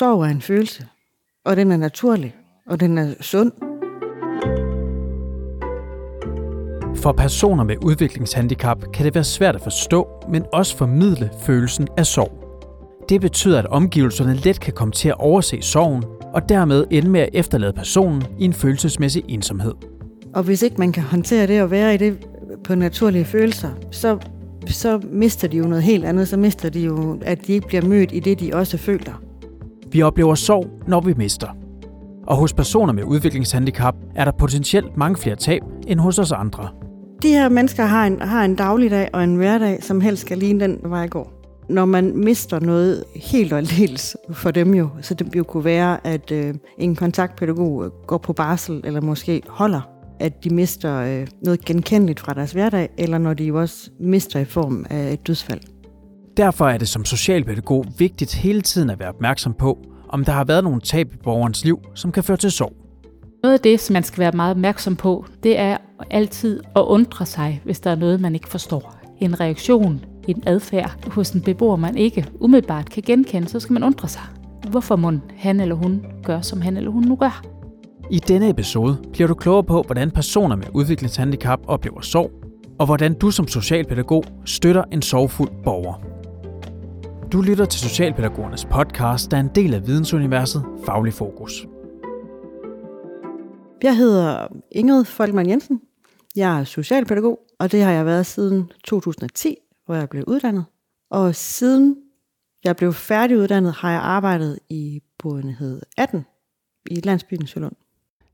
sorg 0.00 0.22
er 0.22 0.26
en 0.26 0.40
følelse, 0.40 0.86
og 1.44 1.56
den 1.56 1.72
er 1.72 1.76
naturlig, 1.76 2.34
og 2.66 2.80
den 2.80 2.98
er 2.98 3.14
sund. 3.20 3.52
For 6.96 7.12
personer 7.12 7.64
med 7.64 7.76
udviklingshandicap 7.84 8.84
kan 8.92 9.04
det 9.04 9.14
være 9.14 9.24
svært 9.24 9.54
at 9.54 9.60
forstå, 9.60 10.08
men 10.30 10.44
også 10.52 10.76
formidle 10.76 11.30
følelsen 11.42 11.88
af 11.96 12.06
sorg. 12.06 12.32
Det 13.08 13.20
betyder, 13.20 13.58
at 13.58 13.66
omgivelserne 13.66 14.34
let 14.34 14.60
kan 14.60 14.72
komme 14.72 14.92
til 14.92 15.08
at 15.08 15.14
overse 15.18 15.62
sorgen, 15.62 16.04
og 16.34 16.48
dermed 16.48 16.84
ende 16.90 17.10
med 17.10 17.20
at 17.20 17.30
efterlade 17.32 17.72
personen 17.72 18.22
i 18.38 18.44
en 18.44 18.52
følelsesmæssig 18.52 19.24
ensomhed. 19.28 19.74
Og 20.34 20.42
hvis 20.42 20.62
ikke 20.62 20.76
man 20.78 20.92
kan 20.92 21.02
håndtere 21.02 21.46
det 21.46 21.62
og 21.62 21.70
være 21.70 21.94
i 21.94 21.96
det 21.96 22.26
på 22.64 22.74
naturlige 22.74 23.24
følelser, 23.24 23.70
så, 23.90 24.18
så 24.66 25.00
mister 25.04 25.48
de 25.48 25.56
jo 25.56 25.64
noget 25.64 25.82
helt 25.82 26.04
andet. 26.04 26.28
Så 26.28 26.36
mister 26.36 26.68
de 26.68 26.80
jo, 26.80 27.18
at 27.22 27.46
de 27.46 27.52
ikke 27.52 27.66
bliver 27.66 27.82
mødt 27.82 28.12
i 28.12 28.20
det, 28.20 28.40
de 28.40 28.54
også 28.54 28.78
føler. 28.78 29.29
Vi 29.92 30.02
oplever 30.02 30.34
sorg, 30.34 30.66
når 30.86 31.00
vi 31.00 31.14
mister. 31.16 31.48
Og 32.26 32.36
hos 32.36 32.52
personer 32.52 32.92
med 32.92 33.04
udviklingshandicap 33.04 33.94
er 34.14 34.24
der 34.24 34.32
potentielt 34.32 34.96
mange 34.96 35.16
flere 35.16 35.36
tab 35.36 35.62
end 35.86 36.00
hos 36.00 36.18
os 36.18 36.32
andre. 36.32 36.68
De 37.22 37.28
her 37.28 37.48
mennesker 37.48 37.84
har 37.84 38.06
en, 38.06 38.20
har 38.20 38.44
en 38.44 38.54
dagligdag 38.54 39.08
og 39.12 39.24
en 39.24 39.36
hverdag, 39.36 39.82
som 39.82 40.00
helst 40.00 40.22
skal 40.22 40.38
ligne 40.38 40.60
den 40.60 40.78
vej 40.82 41.06
går. 41.06 41.32
Når 41.68 41.84
man 41.84 42.16
mister 42.16 42.60
noget 42.60 43.04
helt 43.16 43.52
og 43.52 43.58
aldeles 43.58 44.16
for 44.32 44.50
dem 44.50 44.74
jo, 44.74 44.88
så 45.00 45.14
det 45.14 45.36
jo 45.36 45.44
kunne 45.44 45.64
være, 45.64 46.06
at 46.06 46.32
øh, 46.32 46.54
en 46.78 46.96
kontaktpædagog 46.96 47.84
øh, 47.84 47.90
går 48.06 48.18
på 48.18 48.32
barsel, 48.32 48.80
eller 48.84 49.00
måske 49.00 49.42
holder, 49.48 49.80
at 50.20 50.44
de 50.44 50.54
mister 50.54 50.96
øh, 50.96 51.26
noget 51.42 51.64
genkendeligt 51.64 52.20
fra 52.20 52.34
deres 52.34 52.52
hverdag, 52.52 52.88
eller 52.98 53.18
når 53.18 53.34
de 53.34 53.44
jo 53.44 53.60
også 53.60 53.90
mister 54.00 54.40
i 54.40 54.44
form 54.44 54.86
af 54.90 55.12
et 55.12 55.26
dødsfald. 55.26 55.60
Derfor 56.36 56.68
er 56.68 56.78
det 56.78 56.88
som 56.88 57.04
socialpædagog 57.04 57.84
vigtigt 57.98 58.34
hele 58.34 58.60
tiden 58.60 58.90
at 58.90 58.98
være 58.98 59.08
opmærksom 59.08 59.54
på, 59.54 59.78
om 60.08 60.24
der 60.24 60.32
har 60.32 60.44
været 60.44 60.64
nogle 60.64 60.80
tab 60.80 61.14
i 61.14 61.16
borgerens 61.16 61.64
liv, 61.64 61.80
som 61.94 62.12
kan 62.12 62.24
føre 62.24 62.36
til 62.36 62.50
sorg. 62.50 62.72
Noget 63.42 63.54
af 63.54 63.60
det, 63.60 63.80
som 63.80 63.92
man 63.92 64.02
skal 64.02 64.18
være 64.18 64.32
meget 64.32 64.50
opmærksom 64.50 64.96
på, 64.96 65.24
det 65.42 65.58
er 65.58 65.76
altid 66.10 66.60
at 66.76 66.80
undre 66.80 67.26
sig, 67.26 67.60
hvis 67.64 67.80
der 67.80 67.90
er 67.90 67.94
noget, 67.94 68.20
man 68.20 68.34
ikke 68.34 68.48
forstår. 68.48 69.00
En 69.20 69.40
reaktion, 69.40 70.04
en 70.28 70.42
adfærd 70.46 71.10
hos 71.10 71.30
en 71.30 71.40
beboer, 71.40 71.76
man 71.76 71.96
ikke 71.96 72.26
umiddelbart 72.40 72.90
kan 72.90 73.02
genkende, 73.06 73.48
så 73.48 73.60
skal 73.60 73.72
man 73.72 73.82
undre 73.84 74.08
sig. 74.08 74.22
Hvorfor 74.70 74.96
må 74.96 75.12
han 75.36 75.60
eller 75.60 75.74
hun 75.74 76.04
gør, 76.24 76.40
som 76.40 76.60
han 76.60 76.76
eller 76.76 76.90
hun 76.90 77.04
nu 77.04 77.16
gør? 77.16 77.42
I 78.10 78.18
denne 78.18 78.48
episode 78.48 78.98
bliver 79.12 79.28
du 79.28 79.34
klogere 79.34 79.64
på, 79.64 79.82
hvordan 79.82 80.10
personer 80.10 80.56
med 80.56 80.66
udviklingshandicap 80.74 81.60
oplever 81.66 82.00
sorg, 82.00 82.30
og 82.78 82.86
hvordan 82.86 83.14
du 83.14 83.30
som 83.30 83.48
socialpædagog 83.48 84.24
støtter 84.44 84.84
en 84.92 85.02
sorgfuld 85.02 85.50
borger. 85.64 86.09
Du 87.32 87.40
lytter 87.42 87.64
til 87.64 87.80
Socialpædagogernes 87.80 88.64
podcast, 88.64 89.30
der 89.30 89.36
er 89.36 89.40
en 89.40 89.50
del 89.54 89.74
af 89.74 89.86
vidensuniverset 89.86 90.64
Faglig 90.86 91.14
Fokus. 91.14 91.66
Jeg 93.82 93.96
hedder 93.96 94.46
Ingrid 94.72 95.04
Folkmann 95.04 95.50
Jensen. 95.50 95.80
Jeg 96.36 96.60
er 96.60 96.64
socialpædagog, 96.64 97.40
og 97.58 97.72
det 97.72 97.82
har 97.82 97.90
jeg 97.90 98.06
været 98.06 98.26
siden 98.26 98.70
2010, 98.84 99.56
hvor 99.86 99.94
jeg 99.94 100.08
blev 100.08 100.24
uddannet. 100.26 100.64
Og 101.10 101.34
siden 101.34 101.96
jeg 102.64 102.76
blev 102.76 102.92
færdiguddannet, 102.92 103.72
har 103.72 103.90
jeg 103.90 104.00
arbejdet 104.00 104.58
i 104.70 105.00
boenhed 105.18 105.80
18 105.96 106.24
i 106.90 107.00
landsbyen 107.00 107.46
Sølund. 107.46 107.76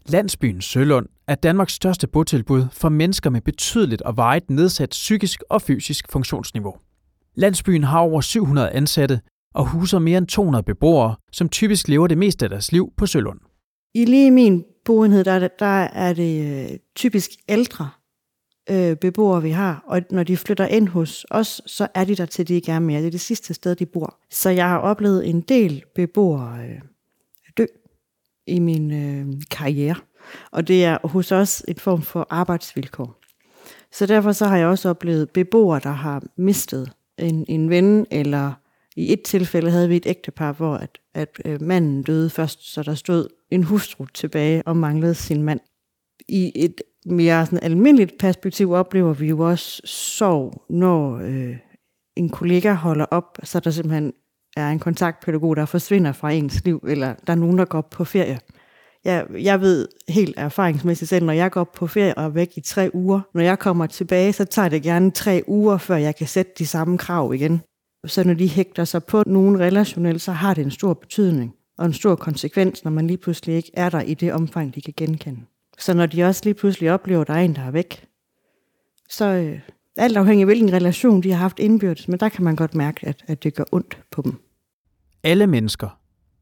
Landsbyen 0.07 0.61
Sølund 0.61 1.07
er 1.27 1.35
Danmarks 1.35 1.73
største 1.73 2.07
botilbud 2.07 2.65
for 2.73 2.89
mennesker 2.89 3.31
med 3.31 3.41
betydeligt 3.41 4.03
og 4.03 4.17
vejet 4.17 4.51
nedsat 4.51 4.91
psykisk 4.91 5.43
og 5.51 5.63
fysisk 5.63 6.13
funktionsniveau. 6.13 6.75
Landsbyen 7.37 7.85
har 7.85 7.99
over 7.99 8.21
700 8.21 8.71
ansatte 8.71 9.21
og 9.55 9.67
huser 9.67 9.99
mere 9.99 10.19
end 10.19 10.27
200 10.27 10.63
beboere, 10.63 11.17
som 11.33 11.49
typisk 11.49 11.89
lever 11.89 12.07
det 12.07 12.19
meste 12.19 12.47
af 12.47 12.51
deres 12.51 12.73
liv 12.73 12.93
på 12.97 13.07
Sølund. 13.07 13.41
I 13.95 14.05
lige 14.05 14.31
min 14.31 14.65
boenhed, 14.85 15.25
der, 15.25 15.49
der 15.59 15.67
er 15.67 16.13
det 16.13 16.65
øh, 16.71 16.79
typisk 16.95 17.31
ældre 17.49 17.91
øh, 18.71 18.97
beboere, 18.97 19.43
vi 19.43 19.51
har. 19.51 19.85
Og 19.87 20.03
når 20.11 20.23
de 20.23 20.37
flytter 20.37 20.67
ind 20.67 20.89
hos 20.89 21.27
os, 21.31 21.63
så 21.67 21.89
er 21.95 22.05
de 22.05 22.15
der 22.15 22.27
til, 22.27 22.49
de 22.49 22.55
ikke 22.55 22.73
er 22.73 22.79
mere. 22.79 23.01
Det 23.01 23.07
er 23.07 23.11
det 23.11 23.21
sidste 23.21 23.55
sted, 23.55 23.77
de 23.77 23.87
bor. 23.87 24.19
Så 24.31 24.51
jeg 24.51 24.69
har 24.69 24.79
oplevet 24.79 25.29
en 25.29 25.41
del 25.41 25.85
beboere 25.95 26.59
øh, 26.65 26.81
dø 27.59 27.67
i 28.47 28.59
min 28.59 28.91
øh, 28.93 29.43
karriere. 29.51 29.97
Og 30.51 30.69
det 30.69 30.85
er 30.85 31.07
hos 31.09 31.33
os 31.33 31.65
et 31.69 31.81
form 31.81 32.03
for 32.03 32.27
arbejdsvilkår. 32.31 33.21
Så 33.93 34.07
derfor 34.07 34.33
så 34.33 34.47
har 34.47 34.57
jeg 34.57 34.67
også 34.67 34.89
oplevet 34.89 35.31
beboere, 35.31 35.81
der 35.83 35.91
har 35.91 36.23
mistet 36.37 36.93
en, 37.19 37.45
en 37.49 37.71
ven, 37.71 38.07
eller 38.11 38.53
i 38.97 39.13
et 39.13 39.23
tilfælde 39.23 39.71
havde 39.71 39.89
vi 39.89 39.97
et 39.97 40.07
ægtepar, 40.07 40.53
hvor 40.53 40.75
at, 40.75 40.99
at 41.15 41.41
øh, 41.45 41.63
manden 41.63 42.03
døde 42.03 42.31
først, 42.31 42.73
så 42.73 42.83
der 42.83 42.95
stod 42.95 43.29
en 43.51 43.63
hustru 43.63 44.05
tilbage 44.05 44.63
og 44.67 44.77
manglede 44.77 45.15
sin 45.15 45.43
mand. 45.43 45.61
I 46.29 46.53
et 46.55 46.83
mere 47.07 47.47
sådan 47.47 47.63
almindeligt 47.63 48.19
perspektiv 48.19 48.73
oplever 48.73 49.13
vi 49.13 49.29
jo 49.29 49.39
også 49.39 49.83
sorg, 49.85 50.65
når 50.71 51.17
øh, 51.17 51.57
en 52.17 52.29
kollega 52.29 52.73
holder 52.73 53.05
op, 53.05 53.39
så 53.43 53.61
der 53.61 53.71
simpelthen 53.71 54.13
er 54.57 54.71
en 54.71 54.79
kontaktpædagog, 54.79 55.57
der 55.57 55.65
forsvinder 55.65 56.13
fra 56.13 56.31
ens 56.31 56.65
liv, 56.65 56.85
eller 56.89 57.15
der 57.27 57.33
er 57.33 57.37
nogen, 57.37 57.59
der 57.59 57.65
går 57.65 57.81
på 57.81 58.05
ferie. 58.05 58.39
Jeg, 59.07 59.27
jeg 59.39 59.61
ved 59.61 59.89
helt 60.09 60.35
erfaringsmæssigt 60.37 61.09
selv, 61.09 61.25
når 61.25 61.33
jeg 61.33 61.51
går 61.51 61.65
på 61.65 61.87
ferie 61.87 62.19
og 62.19 62.25
er 62.25 62.29
væk 62.29 62.53
i 62.57 62.61
tre 62.61 62.91
uger, 62.95 63.21
når 63.35 63.43
jeg 63.43 63.59
kommer 63.59 63.87
tilbage, 63.87 64.33
så 64.33 64.45
tager 64.45 64.69
det 64.69 64.83
gerne 64.83 65.11
tre 65.11 65.43
uger, 65.47 65.79
før 65.79 65.97
jeg 65.97 66.17
kan 66.17 66.27
sætte 66.27 66.53
de 66.59 66.67
samme 66.67 66.99
krav 66.99 67.35
igen. 67.35 67.61
Så 68.07 68.25
når 68.25 68.35
de 68.35 68.49
hægter 68.49 68.85
sig 68.85 69.05
på 69.05 69.23
nogen 69.27 69.61
relationelt, 69.61 70.23
så 70.23 70.33
har 70.33 70.55
det 70.55 70.65
en 70.65 70.71
stor 70.71 70.95
betydning 70.95 71.55
og 71.79 71.87
en 71.87 71.93
stor 71.93 72.15
konsekvens, 72.15 72.85
når 72.85 72.91
man 72.91 73.07
lige 73.07 73.17
pludselig 73.17 73.55
ikke 73.55 73.71
er 73.75 73.89
der 73.89 74.01
i 74.01 74.15
det 74.15 74.33
omfang, 74.33 74.75
de 74.75 74.81
kan 74.81 74.95
genkende. 74.97 75.41
Så 75.79 75.95
når 75.95 76.07
de 76.07 76.25
også 76.25 76.41
lige 76.45 76.55
pludselig 76.55 76.93
oplever, 76.93 77.21
at 77.21 77.27
der 77.27 77.35
er 77.35 77.43
en, 77.43 77.57
der 77.57 77.63
er 77.63 77.71
væk, 77.71 78.07
så 79.11 79.25
øh, 79.25 79.61
alt 79.97 80.17
afhængig 80.17 80.43
af 80.43 80.47
hvilken 80.47 80.73
relation 80.73 81.23
de 81.23 81.31
har 81.31 81.39
haft 81.39 81.59
indbyrdes, 81.59 82.09
men 82.09 82.21
der 82.21 82.29
kan 82.29 82.45
man 82.45 82.57
godt 82.57 82.75
mærke, 82.75 83.07
at, 83.07 83.25
at 83.27 83.43
det 83.43 83.55
gør 83.55 83.65
ondt 83.73 83.99
på 84.11 84.23
dem. 84.23 84.35
Alle 85.23 85.47
mennesker, 85.47 85.99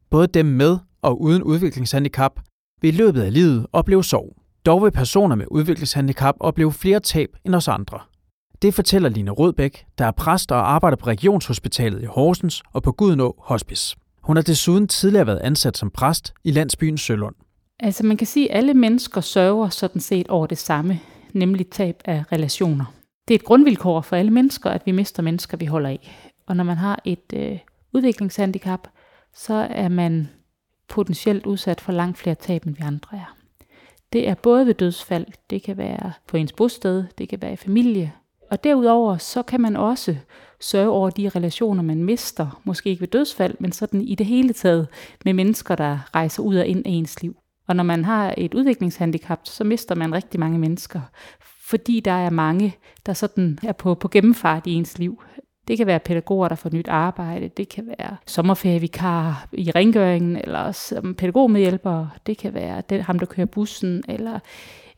både 0.09 0.27
dem 0.27 0.45
med 0.45 0.77
og 1.01 1.21
uden 1.21 1.43
udviklingshandicap, 1.43 2.39
vil 2.85 2.93
i 2.93 2.97
løbet 2.97 3.21
af 3.21 3.33
livet 3.33 3.67
opleve 3.73 4.03
sorg. 4.03 4.35
Dog 4.65 4.83
vil 4.83 4.91
personer 4.91 5.35
med 5.35 5.45
udviklingshandicap 5.51 6.35
opleve 6.39 6.71
flere 6.71 6.99
tab 6.99 7.29
end 7.45 7.55
os 7.55 7.67
andre. 7.67 7.99
Det 8.61 8.73
fortæller 8.73 9.09
Line 9.09 9.31
Rødbæk, 9.31 9.85
der 9.97 10.05
er 10.05 10.11
præst 10.11 10.51
og 10.51 10.73
arbejder 10.73 10.97
på 10.97 11.07
Regionshospitalet 11.07 12.01
i 12.01 12.05
Horsens 12.05 12.63
og 12.73 12.83
på 12.83 12.91
Gudenå 12.91 13.35
Hospice. 13.39 13.97
Hun 14.21 14.35
har 14.35 14.43
desuden 14.43 14.87
tidligere 14.87 15.27
været 15.27 15.39
ansat 15.39 15.77
som 15.77 15.89
præst 15.89 16.33
i 16.43 16.51
landsbyen 16.51 16.97
Sølund. 16.97 17.35
Altså 17.79 18.05
man 18.05 18.17
kan 18.17 18.27
sige, 18.27 18.51
at 18.51 18.57
alle 18.57 18.73
mennesker 18.73 19.21
sørger 19.21 19.69
sådan 19.69 20.01
set 20.01 20.27
over 20.27 20.47
det 20.47 20.57
samme, 20.57 20.99
nemlig 21.33 21.67
tab 21.67 22.01
af 22.05 22.23
relationer. 22.31 22.85
Det 23.27 23.33
er 23.33 23.39
et 23.39 23.45
grundvilkår 23.45 24.01
for 24.01 24.15
alle 24.15 24.31
mennesker, 24.31 24.69
at 24.69 24.81
vi 24.85 24.91
mister 24.91 25.23
mennesker, 25.23 25.57
vi 25.57 25.65
holder 25.65 25.89
af. 25.89 26.31
Og 26.47 26.55
når 26.55 26.63
man 26.63 26.77
har 26.77 27.01
et 27.05 27.33
øh, 27.33 27.57
udviklingshandicap, 27.93 28.87
så 29.33 29.53
er 29.69 29.89
man 29.89 30.29
potentielt 30.95 31.45
udsat 31.45 31.81
for 31.81 31.91
langt 31.91 32.17
flere 32.17 32.35
tab, 32.35 32.65
end 32.65 32.75
vi 32.75 32.81
andre 32.83 33.17
er. 33.17 33.35
Det 34.13 34.27
er 34.27 34.35
både 34.35 34.65
ved 34.65 34.73
dødsfald, 34.73 35.25
det 35.49 35.63
kan 35.63 35.77
være 35.77 36.13
på 36.27 36.37
ens 36.37 36.53
bosted, 36.53 37.03
det 37.17 37.29
kan 37.29 37.41
være 37.41 37.53
i 37.53 37.55
familie, 37.55 38.13
og 38.51 38.63
derudover 38.63 39.17
så 39.17 39.43
kan 39.43 39.61
man 39.61 39.75
også 39.75 40.15
sørge 40.59 40.89
over 40.89 41.09
de 41.09 41.29
relationer, 41.29 41.83
man 41.83 42.03
mister, 42.03 42.61
måske 42.63 42.89
ikke 42.89 43.01
ved 43.01 43.07
dødsfald, 43.07 43.55
men 43.59 43.71
sådan 43.71 44.01
i 44.01 44.15
det 44.15 44.25
hele 44.25 44.53
taget 44.53 44.87
med 45.25 45.33
mennesker, 45.33 45.75
der 45.75 46.15
rejser 46.15 46.43
ud 46.43 46.55
og 46.55 46.67
ind 46.67 46.85
af 46.85 46.89
ens 46.89 47.21
liv. 47.21 47.35
Og 47.67 47.75
når 47.75 47.83
man 47.83 48.05
har 48.05 48.33
et 48.37 48.53
udviklingshandicap, 48.53 49.39
så 49.43 49.63
mister 49.63 49.95
man 49.95 50.15
rigtig 50.15 50.39
mange 50.39 50.59
mennesker, 50.59 51.01
fordi 51.69 51.99
der 51.99 52.11
er 52.11 52.29
mange, 52.29 52.77
der 53.05 53.13
sådan 53.13 53.59
er 53.63 53.73
på, 53.73 53.95
på 53.95 54.07
gennemfart 54.07 54.67
i 54.67 54.73
ens 54.73 54.97
liv. 54.97 55.21
Det 55.67 55.77
kan 55.77 55.87
være 55.87 55.99
pædagoger, 55.99 56.47
der 56.47 56.55
får 56.55 56.69
nyt 56.73 56.87
arbejde. 56.87 57.47
Det 57.47 57.69
kan 57.69 57.87
være 57.87 58.17
sommerferievikarer 58.27 59.47
i 59.53 59.71
rengøringen, 59.71 60.37
eller 60.37 60.71
som 60.71 61.15
pædagogmedhjælpere. 61.15 62.09
Det 62.27 62.37
kan 62.37 62.53
være 62.53 62.83
den, 62.89 63.01
ham, 63.01 63.19
der 63.19 63.25
kører 63.25 63.47
bussen, 63.47 64.03
eller 64.07 64.39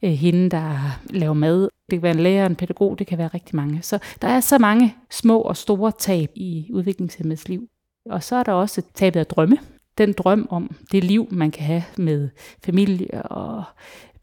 øh, 0.01 0.12
hende, 0.12 0.50
der 0.50 1.00
laver 1.09 1.33
mad. 1.33 1.62
Det 1.62 1.97
kan 2.00 2.01
være 2.01 2.13
en 2.13 2.19
lærer, 2.19 2.45
en 2.45 2.56
pædagog, 2.56 3.00
det 3.00 3.07
kan 3.07 3.18
være 3.18 3.27
rigtig 3.27 3.56
mange. 3.56 3.81
Så 3.81 4.00
der 4.21 4.27
er 4.27 4.39
så 4.39 4.57
mange 4.57 4.95
små 5.12 5.41
og 5.41 5.57
store 5.57 5.91
tab 5.91 6.30
i 6.36 6.69
udviklingshemmets 6.74 7.50
liv. 7.50 7.68
Og 8.09 8.24
så 8.24 8.36
er 8.36 8.44
der 8.44 8.51
også 8.51 8.81
tabet 8.94 9.19
af 9.19 9.25
drømme. 9.25 9.57
Den 9.97 10.13
drøm 10.13 10.47
om 10.50 10.75
det 10.91 11.03
liv, 11.03 11.27
man 11.31 11.51
kan 11.51 11.65
have 11.65 11.83
med 11.97 12.30
familie 12.65 13.24
og 13.24 13.63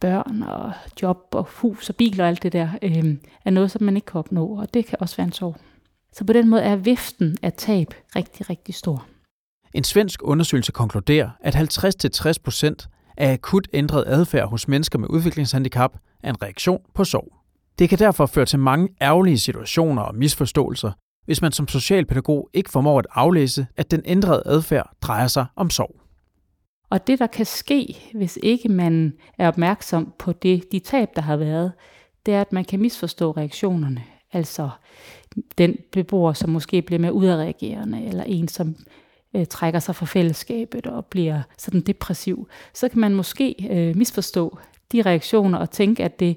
børn 0.00 0.42
og 0.42 0.72
job 1.02 1.18
og 1.32 1.44
hus 1.44 1.88
og 1.88 1.96
bil 1.96 2.20
og 2.20 2.28
alt 2.28 2.42
det 2.42 2.52
der, 2.52 2.68
øh, 2.82 3.14
er 3.44 3.50
noget, 3.50 3.70
som 3.70 3.82
man 3.82 3.96
ikke 3.96 4.06
kan 4.06 4.18
opnå, 4.18 4.46
og 4.46 4.74
det 4.74 4.86
kan 4.86 4.98
også 5.00 5.16
være 5.16 5.26
en 5.26 5.32
sorg. 5.32 5.56
Så 6.14 6.24
på 6.24 6.32
den 6.32 6.48
måde 6.48 6.62
er 6.62 6.76
viften 6.76 7.36
af 7.42 7.52
tab 7.52 7.94
rigtig, 8.16 8.50
rigtig 8.50 8.74
stor. 8.74 9.06
En 9.74 9.84
svensk 9.84 10.20
undersøgelse 10.22 10.72
konkluderer, 10.72 11.30
at 11.40 11.56
50-60% 11.56 12.88
af 13.16 13.32
akut 13.32 13.68
ændret 13.72 14.04
adfærd 14.06 14.48
hos 14.48 14.68
mennesker 14.68 14.98
med 14.98 15.08
udviklingshandicap 15.08 15.92
er 16.22 16.30
en 16.30 16.42
reaktion 16.42 16.80
på 16.94 17.04
sorg. 17.04 17.32
Det 17.78 17.88
kan 17.88 17.98
derfor 17.98 18.26
føre 18.26 18.46
til 18.46 18.58
mange 18.58 18.88
ærgerlige 19.00 19.38
situationer 19.38 20.02
og 20.02 20.14
misforståelser, 20.14 20.92
hvis 21.24 21.42
man 21.42 21.52
som 21.52 21.68
socialpædagog 21.68 22.50
ikke 22.52 22.70
formår 22.70 22.98
at 22.98 23.06
aflæse, 23.10 23.66
at 23.76 23.90
den 23.90 24.02
ændrede 24.04 24.42
adfærd 24.46 24.90
drejer 25.02 25.26
sig 25.26 25.46
om 25.56 25.70
sorg. 25.70 26.00
Og 26.90 27.06
det, 27.06 27.18
der 27.18 27.26
kan 27.26 27.46
ske, 27.46 28.10
hvis 28.14 28.38
ikke 28.42 28.68
man 28.68 29.12
er 29.38 29.48
opmærksom 29.48 30.12
på 30.18 30.32
det, 30.32 30.72
de 30.72 30.78
tab, 30.78 31.08
der 31.16 31.22
har 31.22 31.36
været, 31.36 31.72
det 32.26 32.34
er, 32.34 32.40
at 32.40 32.52
man 32.52 32.64
kan 32.64 32.80
misforstå 32.80 33.30
reaktionerne. 33.30 34.04
Altså 34.32 34.70
den 35.58 35.76
beboer, 35.92 36.32
som 36.32 36.50
måske 36.50 36.82
bliver 36.82 36.98
mere 36.98 37.12
udadreagerende, 37.12 38.04
eller 38.04 38.24
en, 38.24 38.48
som 38.48 38.76
øh, 39.36 39.46
trækker 39.46 39.80
sig 39.80 39.96
fra 39.96 40.06
fællesskabet 40.06 40.86
og 40.86 41.06
bliver 41.06 41.42
sådan 41.58 41.80
depressiv, 41.80 42.48
så 42.74 42.88
kan 42.88 43.00
man 43.00 43.14
måske 43.14 43.68
øh, 43.70 43.96
misforstå 43.96 44.58
de 44.92 45.02
reaktioner 45.02 45.58
og 45.58 45.70
tænke, 45.70 46.04
at 46.04 46.20
det, 46.20 46.36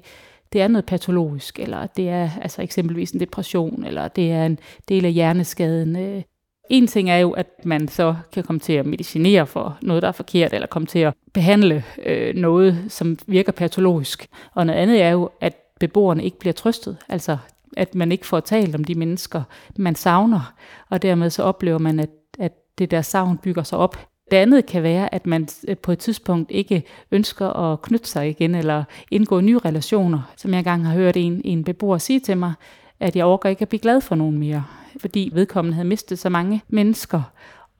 det 0.52 0.60
er 0.60 0.68
noget 0.68 0.84
patologisk, 0.84 1.60
eller 1.60 1.86
det 1.86 2.08
er 2.08 2.30
altså 2.42 2.62
eksempelvis 2.62 3.10
en 3.10 3.20
depression, 3.20 3.84
eller 3.84 4.08
det 4.08 4.32
er 4.32 4.46
en 4.46 4.58
del 4.88 5.04
af 5.04 5.12
hjerneskaden. 5.12 5.96
Øh. 5.96 6.22
En 6.70 6.86
ting 6.86 7.10
er 7.10 7.16
jo, 7.16 7.30
at 7.30 7.46
man 7.64 7.88
så 7.88 8.16
kan 8.32 8.44
komme 8.44 8.60
til 8.60 8.72
at 8.72 8.86
medicinere 8.86 9.46
for 9.46 9.78
noget, 9.82 10.02
der 10.02 10.08
er 10.08 10.12
forkert, 10.12 10.52
eller 10.52 10.66
komme 10.66 10.86
til 10.86 10.98
at 10.98 11.14
behandle 11.34 11.84
øh, 12.06 12.34
noget, 12.34 12.84
som 12.88 13.18
virker 13.26 13.52
patologisk. 13.52 14.26
Og 14.54 14.66
noget 14.66 14.80
andet 14.80 15.02
er 15.02 15.10
jo, 15.10 15.30
at 15.40 15.56
beboerne 15.80 16.24
ikke 16.24 16.38
bliver 16.38 16.52
trøstet. 16.52 16.96
Altså, 17.08 17.36
at 17.76 17.94
man 17.94 18.12
ikke 18.12 18.26
får 18.26 18.40
talt 18.40 18.74
om 18.74 18.84
de 18.84 18.94
mennesker, 18.94 19.42
man 19.76 19.94
savner, 19.94 20.52
og 20.90 21.02
dermed 21.02 21.30
så 21.30 21.42
oplever 21.42 21.78
man, 21.78 22.00
at, 22.00 22.10
at 22.38 22.52
det 22.78 22.90
der 22.90 23.02
savn 23.02 23.38
bygger 23.38 23.62
sig 23.62 23.78
op. 23.78 24.08
Det 24.30 24.36
andet 24.36 24.66
kan 24.66 24.82
være, 24.82 25.14
at 25.14 25.26
man 25.26 25.48
øh, 25.68 25.76
på 25.76 25.92
et 25.92 25.98
tidspunkt 25.98 26.50
ikke 26.50 26.82
ønsker 27.10 27.46
at 27.46 27.82
knytte 27.82 28.08
sig 28.08 28.30
igen, 28.30 28.54
eller 28.54 28.84
indgå 29.10 29.40
nye 29.40 29.58
relationer. 29.58 30.32
Som 30.36 30.50
jeg 30.50 30.58
engang 30.58 30.86
har 30.86 30.94
hørt 30.94 31.16
en, 31.16 31.40
en 31.44 31.64
beboer 31.64 31.98
sige 31.98 32.20
til 32.20 32.36
mig, 32.36 32.52
at 33.00 33.16
jeg 33.16 33.24
overgår 33.24 33.48
ikke 33.48 33.62
at 33.62 33.68
blive 33.68 33.80
glad 33.80 34.00
for 34.00 34.14
nogen 34.14 34.38
mere, 34.38 34.64
fordi 35.00 35.30
vedkommende 35.34 35.74
havde 35.74 35.88
mistet 35.88 36.18
så 36.18 36.28
mange 36.28 36.62
mennesker, 36.68 37.22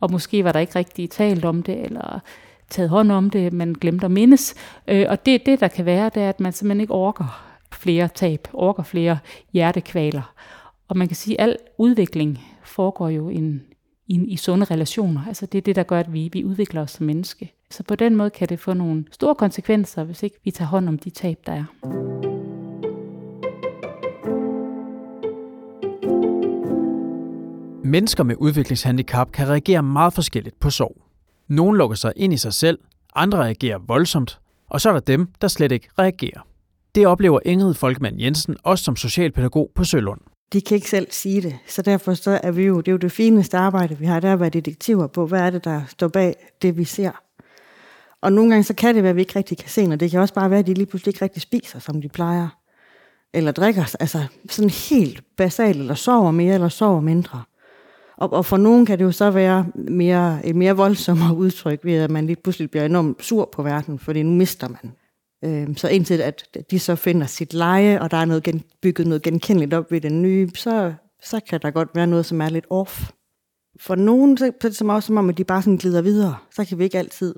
og 0.00 0.12
måske 0.12 0.44
var 0.44 0.52
der 0.52 0.60
ikke 0.60 0.78
rigtig 0.78 1.10
talt 1.10 1.44
om 1.44 1.62
det, 1.62 1.84
eller 1.84 2.20
taget 2.70 2.90
hånd 2.90 3.12
om 3.12 3.30
det, 3.30 3.52
man 3.52 3.72
glemte 3.72 4.04
at 4.04 4.10
mindes. 4.10 4.54
Øh, 4.88 5.06
og 5.08 5.26
det, 5.26 5.46
det, 5.46 5.60
der 5.60 5.68
kan 5.68 5.84
være, 5.84 6.10
det 6.14 6.22
er, 6.22 6.28
at 6.28 6.40
man 6.40 6.52
simpelthen 6.52 6.80
ikke 6.80 6.94
orker 6.94 7.47
flere 7.78 8.08
tab, 8.08 8.48
orker 8.52 8.82
flere 8.82 9.18
hjertekvaler. 9.52 10.34
Og 10.88 10.96
man 10.96 11.08
kan 11.08 11.16
sige, 11.16 11.40
at 11.40 11.48
al 11.48 11.56
udvikling 11.78 12.38
foregår 12.64 13.08
jo 13.08 13.28
en, 13.28 13.62
i, 14.06 14.24
i 14.26 14.36
sunde 14.36 14.64
relationer. 14.64 15.26
Altså 15.26 15.46
det 15.46 15.58
er 15.58 15.62
det, 15.62 15.76
der 15.76 15.82
gør, 15.82 16.00
at 16.00 16.12
vi, 16.12 16.30
vi 16.32 16.44
udvikler 16.44 16.82
os 16.82 16.90
som 16.90 17.06
menneske. 17.06 17.52
Så 17.70 17.82
på 17.82 17.94
den 17.94 18.16
måde 18.16 18.30
kan 18.30 18.48
det 18.48 18.60
få 18.60 18.72
nogle 18.74 19.04
store 19.10 19.34
konsekvenser, 19.34 20.04
hvis 20.04 20.22
ikke 20.22 20.36
vi 20.44 20.50
tager 20.50 20.68
hånd 20.68 20.88
om 20.88 20.98
de 20.98 21.10
tab, 21.10 21.38
der 21.46 21.52
er. 21.52 21.64
Mennesker 27.84 28.24
med 28.24 28.34
udviklingshandicap 28.38 29.32
kan 29.32 29.48
reagere 29.48 29.82
meget 29.82 30.12
forskelligt 30.12 30.60
på 30.60 30.70
sorg. 30.70 31.02
Nogle 31.48 31.78
lukker 31.78 31.96
sig 31.96 32.12
ind 32.16 32.32
i 32.32 32.36
sig 32.36 32.52
selv, 32.52 32.78
andre 33.14 33.38
reagerer 33.38 33.78
voldsomt, 33.78 34.40
og 34.70 34.80
så 34.80 34.88
er 34.88 34.92
der 34.92 35.00
dem, 35.00 35.32
der 35.40 35.48
slet 35.48 35.72
ikke 35.72 35.88
reagerer. 35.98 36.47
Det 36.98 37.06
oplever 37.06 37.40
Ingrid 37.44 37.74
Folkemand 37.74 38.20
Jensen 38.20 38.56
også 38.62 38.84
som 38.84 38.96
socialpædagog 38.96 39.70
på 39.74 39.84
Sølund. 39.84 40.20
De 40.52 40.60
kan 40.60 40.74
ikke 40.74 40.90
selv 40.90 41.06
sige 41.10 41.42
det, 41.42 41.58
så 41.66 41.82
derfor 41.82 42.14
så 42.14 42.40
er 42.42 42.50
vi 42.50 42.62
jo, 42.62 42.76
det 42.76 42.88
er 42.88 42.92
jo 42.92 42.98
det 42.98 43.12
fineste 43.12 43.56
arbejde, 43.56 43.98
vi 43.98 44.06
har, 44.06 44.20
der 44.20 44.28
er 44.28 44.32
at 44.32 44.40
være 44.40 44.48
detektiver 44.48 45.06
på, 45.06 45.26
hvad 45.26 45.40
er 45.40 45.50
det, 45.50 45.64
der 45.64 45.82
står 45.88 46.08
bag 46.08 46.34
det, 46.62 46.76
vi 46.76 46.84
ser. 46.84 47.10
Og 48.20 48.32
nogle 48.32 48.50
gange 48.50 48.64
så 48.64 48.74
kan 48.74 48.94
det 48.94 49.02
være, 49.02 49.10
at 49.10 49.16
vi 49.16 49.20
ikke 49.20 49.38
rigtig 49.38 49.58
kan 49.58 49.68
se, 49.68 49.82
og 49.82 50.00
det 50.00 50.10
kan 50.10 50.20
også 50.20 50.34
bare 50.34 50.50
være, 50.50 50.58
at 50.58 50.66
de 50.66 50.74
lige 50.74 50.86
pludselig 50.86 51.10
ikke 51.12 51.24
rigtig 51.24 51.42
spiser, 51.42 51.78
som 51.78 52.02
de 52.02 52.08
plejer. 52.08 52.48
Eller 53.34 53.52
drikker, 53.52 53.96
altså 54.00 54.24
sådan 54.50 54.70
helt 54.70 55.24
basalt, 55.36 55.78
eller 55.78 55.94
sover 55.94 56.30
mere, 56.30 56.54
eller 56.54 56.68
sover 56.68 57.00
mindre. 57.00 57.42
Og, 58.16 58.32
og 58.32 58.46
for 58.46 58.56
nogen 58.56 58.86
kan 58.86 58.98
det 58.98 59.04
jo 59.04 59.12
så 59.12 59.30
være 59.30 59.66
mere, 59.74 60.46
et 60.46 60.56
mere 60.56 60.76
voldsomt 60.76 61.20
udtryk 61.42 61.84
ved, 61.84 61.94
at 61.94 62.10
man 62.10 62.26
lige 62.26 62.36
pludselig 62.42 62.70
bliver 62.70 62.84
enormt 62.84 63.24
sur 63.24 63.48
på 63.52 63.62
verden, 63.62 63.98
fordi 63.98 64.22
nu 64.22 64.30
mister 64.30 64.68
man 64.68 64.92
Øh, 65.44 65.76
så 65.76 65.88
indtil 65.88 66.20
at 66.20 66.58
de 66.70 66.78
så 66.78 66.96
finder 66.96 67.26
sit 67.26 67.54
leje, 67.54 68.00
og 68.00 68.10
der 68.10 68.16
er 68.16 68.24
noget 68.24 68.42
gen, 68.42 68.62
bygget 68.82 69.06
noget 69.06 69.22
genkendeligt 69.22 69.74
op 69.74 69.90
ved 69.90 70.00
den 70.00 70.22
nye, 70.22 70.50
så, 70.54 70.94
så 71.24 71.40
kan 71.48 71.60
der 71.62 71.70
godt 71.70 71.88
være 71.94 72.06
noget, 72.06 72.26
som 72.26 72.40
er 72.40 72.48
lidt 72.48 72.66
off. 72.70 73.10
For 73.80 73.94
nogen 73.94 74.38
så 74.38 74.46
er 74.46 74.50
det 74.62 74.76
som 74.76 74.88
også 74.88 75.06
som 75.06 75.16
om, 75.16 75.28
at 75.28 75.38
de 75.38 75.44
bare 75.44 75.62
sådan 75.62 75.76
glider 75.76 76.02
videre. 76.02 76.36
Så 76.56 76.64
kan 76.64 76.78
vi 76.78 76.84
ikke 76.84 76.98
altid 76.98 77.34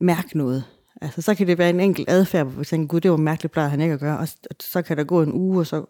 mærke 0.00 0.38
noget. 0.38 0.64
Altså, 1.00 1.22
så 1.22 1.34
kan 1.34 1.46
det 1.46 1.58
være 1.58 1.70
en 1.70 1.80
enkelt 1.80 2.10
adfærd, 2.10 2.46
hvor 2.46 2.58
vi 2.58 2.64
tænker, 2.64 2.86
gud, 2.86 3.00
det 3.00 3.10
var 3.10 3.16
mærkeligt, 3.16 3.52
plejer 3.52 3.68
han 3.68 3.80
ikke 3.80 3.94
at 3.94 4.00
gøre. 4.00 4.18
Og 4.18 4.28
så 4.60 4.82
kan 4.82 4.96
der 4.96 5.04
gå 5.04 5.22
en 5.22 5.32
uge, 5.32 5.60
og 5.60 5.66
så 5.66 5.84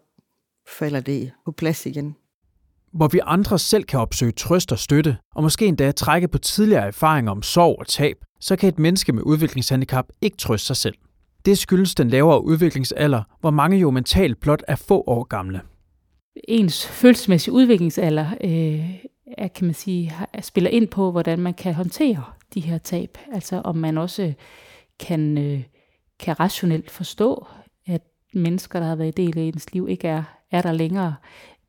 falder 0.67 0.99
det 0.99 1.31
på 1.45 1.51
plads 1.51 1.85
igen. 1.85 2.15
Hvor 2.93 3.07
vi 3.07 3.19
andre 3.23 3.59
selv 3.59 3.83
kan 3.83 3.99
opsøge 3.99 4.31
trøst 4.31 4.71
og 4.71 4.79
støtte, 4.79 5.17
og 5.35 5.43
måske 5.43 5.65
endda 5.65 5.91
trække 5.91 6.27
på 6.27 6.37
tidligere 6.37 6.87
erfaringer 6.87 7.31
om 7.31 7.41
sorg 7.41 7.79
og 7.79 7.87
tab, 7.87 8.17
så 8.39 8.55
kan 8.55 8.69
et 8.69 8.79
menneske 8.79 9.13
med 9.13 9.23
udviklingshandicap 9.23 10.05
ikke 10.21 10.37
trøste 10.37 10.67
sig 10.67 10.77
selv. 10.77 10.95
Det 11.45 11.57
skyldes 11.57 11.95
den 11.95 12.09
lavere 12.09 12.43
udviklingsalder, 12.43 13.23
hvor 13.39 13.51
mange 13.51 13.77
jo 13.77 13.91
mentalt 13.91 14.39
blot 14.39 14.63
er 14.67 14.75
få 14.75 15.03
år 15.07 15.23
gamle. 15.23 15.61
Ens 16.47 16.87
følelsesmæssige 16.87 17.53
udviklingsalder 17.53 18.25
øh, 18.43 18.95
er, 19.37 19.47
kan 19.47 19.65
man 19.65 19.73
sige, 19.73 20.13
spiller 20.41 20.69
ind 20.69 20.87
på, 20.87 21.11
hvordan 21.11 21.39
man 21.39 21.53
kan 21.53 21.73
håndtere 21.73 22.23
de 22.53 22.59
her 22.59 22.77
tab. 22.77 23.17
Altså 23.33 23.61
om 23.63 23.75
man 23.75 23.97
også 23.97 24.33
kan, 24.99 25.37
øh, 25.37 25.63
kan 26.19 26.39
rationelt 26.39 26.91
forstå, 26.91 27.47
at 27.87 28.01
mennesker, 28.33 28.79
der 28.79 28.87
har 28.87 28.95
været 28.95 29.19
i 29.19 29.25
del 29.25 29.37
af 29.37 29.41
ens 29.41 29.73
liv, 29.73 29.87
ikke 29.89 30.07
er, 30.07 30.23
er 30.51 30.61
der 30.61 30.71
længere. 30.71 31.15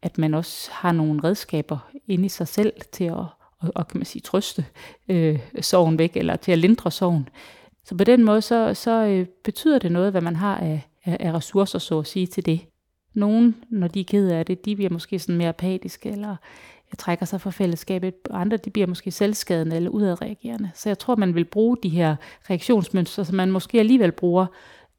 At 0.02 0.18
man 0.18 0.34
også 0.34 0.70
har 0.72 0.92
nogle 0.92 1.24
redskaber 1.24 1.90
inde 2.08 2.24
i 2.24 2.28
sig 2.28 2.48
selv 2.48 2.72
til 2.92 3.04
at 3.04 3.26
og, 3.64 3.72
og 3.74 3.88
kan 3.88 3.98
man 3.98 4.04
sige, 4.04 4.22
trøste 4.22 4.64
øh, 5.08 5.38
sorgen 5.60 5.98
væk, 5.98 6.16
eller 6.16 6.36
til 6.36 6.52
at 6.52 6.58
lindre 6.58 6.90
sorgen. 6.90 7.28
Så 7.84 7.96
på 7.96 8.04
den 8.04 8.24
måde, 8.24 8.42
så, 8.42 8.74
så 8.74 8.90
øh, 8.90 9.26
betyder 9.44 9.78
det 9.78 9.92
noget, 9.92 10.10
hvad 10.10 10.20
man 10.20 10.36
har 10.36 10.56
af, 10.56 10.88
af, 11.04 11.16
af 11.20 11.32
ressourcer, 11.32 11.78
så 11.78 11.98
at 11.98 12.06
sige, 12.06 12.26
til 12.26 12.46
det. 12.46 12.60
Nogle, 13.14 13.54
når 13.70 13.88
de 13.88 14.00
er 14.00 14.04
ked 14.04 14.30
af 14.30 14.46
det, 14.46 14.64
de 14.64 14.76
bliver 14.76 14.90
måske 14.90 15.18
sådan 15.18 15.36
mere 15.36 15.48
apatiske, 15.48 16.10
eller 16.10 16.30
øh, 16.30 16.36
trækker 16.98 17.26
sig 17.26 17.40
fra 17.40 17.50
fællesskabet. 17.50 18.14
Andre, 18.30 18.56
de 18.56 18.70
bliver 18.70 18.86
måske 18.86 19.10
selvskadende 19.10 19.76
eller 19.76 19.90
udadreagerende. 19.90 20.70
Så 20.74 20.88
jeg 20.88 20.98
tror, 20.98 21.16
man 21.16 21.34
vil 21.34 21.44
bruge 21.44 21.76
de 21.82 21.88
her 21.88 22.16
reaktionsmønstre, 22.50 23.24
som 23.24 23.36
man 23.36 23.50
måske 23.50 23.78
alligevel 23.78 24.12
bruger, 24.12 24.46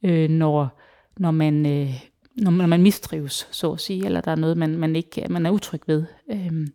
øh, 0.04 0.30
når, 0.30 0.80
når, 1.18 1.32
man, 1.32 1.66
øh, 1.66 1.90
når, 2.38 2.52
når 2.52 2.68
man 2.68 2.82
mistrives, 2.82 3.48
så 3.52 3.72
at 3.72 3.80
sige, 3.80 4.06
eller 4.06 4.22
der 4.22 4.32
er 4.32 4.36
noget, 4.36 4.58
man, 4.58 4.78
man 4.78 4.96
ikke 4.96 5.26
man 5.30 5.46
er 5.46 5.52
utryg 5.52 5.82
ved. 5.88 6.04
Øhm, 6.32 6.68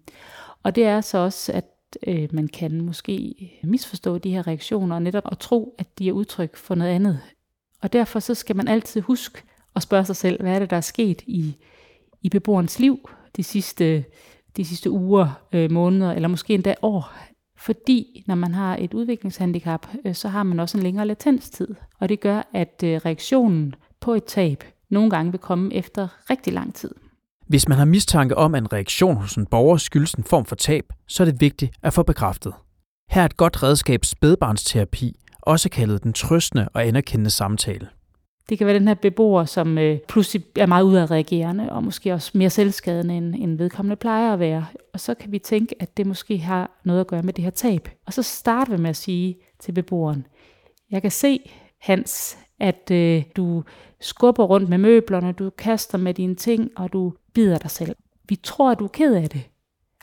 og 0.62 0.76
det 0.76 0.84
er 0.84 1.00
så 1.00 1.18
også, 1.18 1.52
at 1.52 1.64
øh, 2.06 2.28
man 2.32 2.48
kan 2.48 2.80
måske 2.80 3.34
misforstå 3.62 4.18
de 4.18 4.30
her 4.30 4.46
reaktioner, 4.46 4.96
og 4.96 5.02
netop 5.02 5.28
at 5.32 5.38
tro, 5.38 5.74
at 5.78 5.98
de 5.98 6.08
er 6.08 6.12
udtryk 6.12 6.56
for 6.56 6.74
noget 6.74 6.90
andet. 6.90 7.20
Og 7.82 7.92
derfor 7.92 8.20
så 8.20 8.34
skal 8.34 8.56
man 8.56 8.68
altid 8.68 9.00
huske 9.00 9.42
at 9.76 9.82
spørge 9.82 10.04
sig 10.04 10.16
selv, 10.16 10.42
hvad 10.42 10.54
er 10.54 10.58
det, 10.58 10.70
der 10.70 10.76
er 10.76 10.80
sket 10.80 11.22
i, 11.26 11.56
i 12.22 12.28
beboerens 12.28 12.78
liv 12.78 13.10
de 13.36 13.42
sidste, 13.42 14.04
de 14.56 14.64
sidste 14.64 14.90
uger, 14.90 15.42
øh, 15.52 15.70
måneder, 15.70 16.12
eller 16.12 16.28
måske 16.28 16.54
endda 16.54 16.74
år. 16.82 17.12
Fordi 17.56 18.24
når 18.26 18.34
man 18.34 18.54
har 18.54 18.76
et 18.76 18.94
udviklingshandicap, 18.94 19.86
øh, 20.04 20.14
så 20.14 20.28
har 20.28 20.42
man 20.42 20.60
også 20.60 20.78
en 20.78 20.82
længere 20.82 21.06
latenstid. 21.06 21.74
Og 21.98 22.08
det 22.08 22.20
gør, 22.20 22.42
at 22.54 22.82
øh, 22.84 22.96
reaktionen 22.96 23.74
på 24.00 24.14
et 24.14 24.24
tab 24.24 24.64
nogle 24.88 25.10
gange 25.10 25.32
vil 25.32 25.40
komme 25.40 25.74
efter 25.74 26.08
rigtig 26.30 26.52
lang 26.52 26.74
tid. 26.74 26.94
Hvis 27.50 27.68
man 27.68 27.78
har 27.78 27.84
mistanke 27.84 28.36
om, 28.36 28.54
at 28.54 28.62
en 28.62 28.72
reaktion 28.72 29.16
hos 29.16 29.34
en 29.34 29.46
borger 29.46 29.76
skyldes 29.76 30.14
en 30.14 30.24
form 30.24 30.44
for 30.44 30.56
tab, 30.56 30.84
så 31.08 31.22
er 31.22 31.24
det 31.24 31.40
vigtigt 31.40 31.72
at 31.82 31.92
få 31.92 32.02
bekræftet. 32.02 32.52
Her 33.10 33.22
er 33.22 33.26
et 33.26 33.36
godt 33.36 33.62
redskab 33.62 34.04
spædbarnsterapi, 34.04 35.16
også 35.42 35.68
kaldet 35.70 36.02
den 36.02 36.12
trøstende 36.12 36.68
og 36.74 36.86
anerkendende 36.86 37.30
samtale. 37.30 37.88
Det 38.48 38.58
kan 38.58 38.66
være 38.66 38.78
den 38.78 38.88
her 38.88 38.94
beboer, 38.94 39.44
som 39.44 39.78
øh, 39.78 39.98
pludselig 40.08 40.44
er 40.56 40.66
meget 40.66 40.84
udadreagerende, 40.84 41.72
og 41.72 41.84
måske 41.84 42.12
også 42.12 42.30
mere 42.34 42.50
selvskadende, 42.50 43.14
end, 43.14 43.34
end 43.34 43.58
vedkommende 43.58 43.96
plejer 43.96 44.32
at 44.32 44.38
være. 44.38 44.66
Og 44.94 45.00
så 45.00 45.14
kan 45.14 45.32
vi 45.32 45.38
tænke, 45.38 45.82
at 45.82 45.96
det 45.96 46.06
måske 46.06 46.38
har 46.38 46.80
noget 46.84 47.00
at 47.00 47.06
gøre 47.06 47.22
med 47.22 47.32
det 47.32 47.44
her 47.44 47.50
tab. 47.50 47.88
Og 48.06 48.12
så 48.12 48.22
starter 48.22 48.76
vi 48.76 48.82
med 48.82 48.90
at 48.90 48.96
sige 48.96 49.36
til 49.58 49.72
beboeren, 49.72 50.26
jeg 50.90 51.02
kan 51.02 51.10
se, 51.10 51.50
Hans, 51.80 52.38
at 52.60 52.90
øh, 52.92 53.22
du 53.36 53.64
skubber 54.00 54.44
rundt 54.44 54.68
med 54.68 54.78
møblerne, 54.78 55.32
du 55.32 55.50
kaster 55.50 55.98
med 55.98 56.14
dine 56.14 56.34
ting, 56.34 56.70
og 56.76 56.92
du 56.92 57.12
bider 57.34 57.58
dig 57.58 57.70
selv. 57.70 57.96
Vi 58.28 58.36
tror, 58.36 58.70
at 58.70 58.78
du 58.78 58.84
er 58.84 58.88
ked 58.88 59.14
af 59.14 59.30
det. 59.30 59.42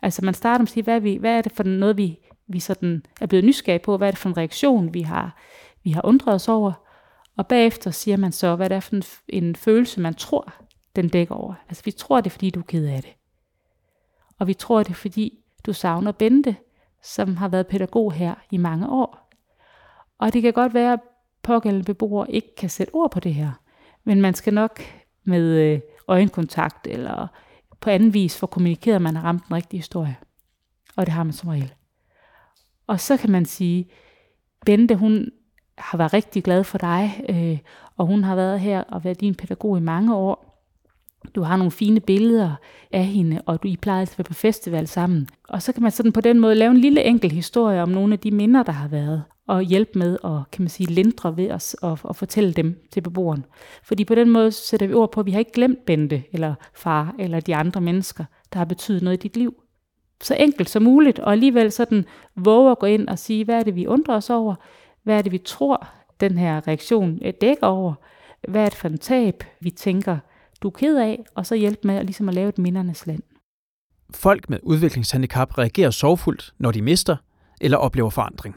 Altså 0.01 0.25
man 0.25 0.33
starter 0.33 0.59
med 0.59 0.67
at 0.67 0.71
sige, 0.71 0.83
hvad 0.83 0.95
er, 0.95 0.99
vi, 0.99 1.15
hvad 1.15 1.37
er 1.37 1.41
det 1.41 1.51
for 1.51 1.63
noget, 1.63 1.97
vi, 1.97 2.19
vi 2.47 2.59
sådan 2.59 3.05
er 3.21 3.25
blevet 3.25 3.45
nysgerrige 3.45 3.83
på? 3.83 3.97
Hvad 3.97 4.07
er 4.07 4.11
det 4.11 4.17
for 4.17 4.29
en 4.29 4.37
reaktion, 4.37 4.93
vi 4.93 5.01
har, 5.01 5.37
vi 5.83 5.91
har 5.91 6.05
undret 6.05 6.35
os 6.35 6.47
over? 6.47 6.71
Og 7.37 7.47
bagefter 7.47 7.91
siger 7.91 8.17
man 8.17 8.31
så, 8.31 8.55
hvad 8.55 8.69
det 8.69 8.75
er 8.75 8.79
for 8.79 8.95
en, 8.95 9.03
en 9.29 9.55
følelse, 9.55 10.01
man 10.01 10.13
tror, 10.13 10.53
den 10.95 11.09
dækker 11.09 11.35
over. 11.35 11.53
Altså 11.69 11.83
vi 11.83 11.91
tror, 11.91 12.21
det 12.21 12.25
er, 12.25 12.31
fordi 12.31 12.49
du 12.49 12.59
er 12.59 12.63
ked 12.63 12.85
af 12.85 13.01
det. 13.01 13.13
Og 14.39 14.47
vi 14.47 14.53
tror, 14.53 14.83
det 14.83 14.89
er, 14.89 14.95
fordi 14.95 15.39
du 15.65 15.73
savner 15.73 16.11
Bente, 16.11 16.55
som 17.03 17.37
har 17.37 17.47
været 17.47 17.67
pædagog 17.67 18.13
her 18.13 18.35
i 18.51 18.57
mange 18.57 18.89
år. 18.89 19.29
Og 20.17 20.33
det 20.33 20.41
kan 20.41 20.53
godt 20.53 20.73
være, 20.73 20.93
at 20.93 20.99
pågældende 21.43 21.85
beboere 21.85 22.31
ikke 22.31 22.55
kan 22.55 22.69
sætte 22.69 22.95
ord 22.95 23.11
på 23.11 23.19
det 23.19 23.33
her. 23.33 23.51
Men 24.03 24.21
man 24.21 24.33
skal 24.33 24.53
nok 24.53 24.81
med 25.23 25.43
øh, 25.43 25.79
øjenkontakt 26.07 26.87
eller 26.87 27.27
på 27.81 27.89
anden 27.89 28.13
vis 28.13 28.37
får 28.37 28.47
kommunikeret, 28.47 28.95
at 28.95 29.01
man 29.01 29.15
har 29.15 29.23
ramt 29.23 29.47
den 29.47 29.55
rigtige 29.55 29.79
historie. 29.79 30.15
Og 30.95 31.05
det 31.05 31.13
har 31.13 31.23
man 31.23 31.33
som 31.33 31.49
regel. 31.49 31.73
Og 32.87 32.99
så 32.99 33.17
kan 33.17 33.31
man 33.31 33.45
sige, 33.45 33.89
Bente, 34.65 34.95
hun 34.95 35.29
har 35.77 35.97
været 35.97 36.13
rigtig 36.13 36.43
glad 36.43 36.63
for 36.63 36.77
dig, 36.77 37.25
øh, 37.29 37.59
og 37.97 38.05
hun 38.05 38.23
har 38.23 38.35
været 38.35 38.59
her 38.59 38.81
og 38.81 39.03
været 39.03 39.21
din 39.21 39.35
pædagog 39.35 39.77
i 39.77 39.81
mange 39.81 40.15
år. 40.15 40.47
Du 41.35 41.41
har 41.41 41.57
nogle 41.57 41.71
fine 41.71 41.99
billeder 41.99 42.55
af 42.91 43.05
hende, 43.05 43.41
og 43.45 43.63
du 43.63 43.67
I 43.67 43.75
plejer 43.75 44.01
at 44.01 44.17
være 44.17 44.23
på 44.23 44.33
festival 44.33 44.87
sammen. 44.87 45.29
Og 45.49 45.61
så 45.61 45.73
kan 45.73 45.83
man 45.83 45.91
sådan 45.91 46.11
på 46.11 46.21
den 46.21 46.39
måde 46.39 46.55
lave 46.55 46.71
en 46.71 46.77
lille 46.77 47.03
enkel 47.03 47.31
historie 47.31 47.81
om 47.81 47.89
nogle 47.89 48.13
af 48.13 48.19
de 48.19 48.31
minder, 48.31 48.63
der 48.63 48.71
har 48.71 48.87
været, 48.87 49.23
og 49.47 49.61
hjælpe 49.61 49.99
med 49.99 50.17
at 50.23 50.51
kan 50.51 50.63
man 50.63 50.69
sige, 50.69 50.87
lindre 50.87 51.37
ved 51.37 51.51
os 51.51 51.73
og, 51.73 51.99
og 52.03 52.15
fortælle 52.15 52.53
dem 52.53 52.87
til 52.91 53.01
beboeren. 53.01 53.45
Fordi 53.83 54.05
på 54.05 54.15
den 54.15 54.29
måde 54.29 54.51
sætter 54.51 54.87
vi 54.87 54.93
ord 54.93 55.11
på, 55.11 55.19
at 55.19 55.25
vi 55.25 55.31
har 55.31 55.39
ikke 55.39 55.51
glemt 55.51 55.85
Bente, 55.85 56.23
eller 56.31 56.55
far, 56.73 57.15
eller 57.19 57.39
de 57.39 57.55
andre 57.55 57.81
mennesker, 57.81 58.25
der 58.53 58.57
har 58.57 58.65
betydet 58.65 59.03
noget 59.03 59.17
i 59.17 59.27
dit 59.27 59.37
liv. 59.37 59.55
Så 60.21 60.35
enkelt 60.35 60.69
som 60.69 60.83
muligt, 60.83 61.19
og 61.19 61.31
alligevel 61.31 61.71
sådan 61.71 62.05
våge 62.35 62.71
at 62.71 62.79
gå 62.79 62.85
ind 62.85 63.07
og 63.07 63.19
sige, 63.19 63.45
hvad 63.45 63.55
er 63.55 63.63
det, 63.63 63.75
vi 63.75 63.87
undrer 63.87 64.15
os 64.15 64.29
over? 64.29 64.55
Hvad 65.03 65.17
er 65.17 65.21
det, 65.21 65.31
vi 65.31 65.37
tror, 65.37 65.87
den 66.19 66.37
her 66.37 66.67
reaktion 66.67 67.19
øh, 67.21 67.33
dækker 67.41 67.67
over? 67.67 67.93
Hvad 68.47 68.61
er 68.61 68.69
det 68.69 68.77
for 68.77 68.87
en 68.87 68.97
tab, 68.97 69.43
vi 69.59 69.69
tænker, 69.69 70.17
du 70.61 70.67
er 70.67 70.71
ked 70.71 70.97
af, 70.97 71.23
og 71.35 71.45
så 71.45 71.55
hjælpe 71.55 71.87
med 71.87 71.95
at, 71.95 72.05
ligesom 72.05 72.29
at 72.29 72.35
lave 72.35 72.49
et 72.49 72.57
mindernes 72.57 73.07
land. 73.07 73.23
Folk 74.15 74.49
med 74.49 74.59
udviklingshandicap 74.63 75.57
reagerer 75.57 75.91
sorgfuldt, 75.91 76.53
når 76.57 76.71
de 76.71 76.81
mister 76.81 77.15
eller 77.61 77.77
oplever 77.77 78.09
forandring. 78.09 78.55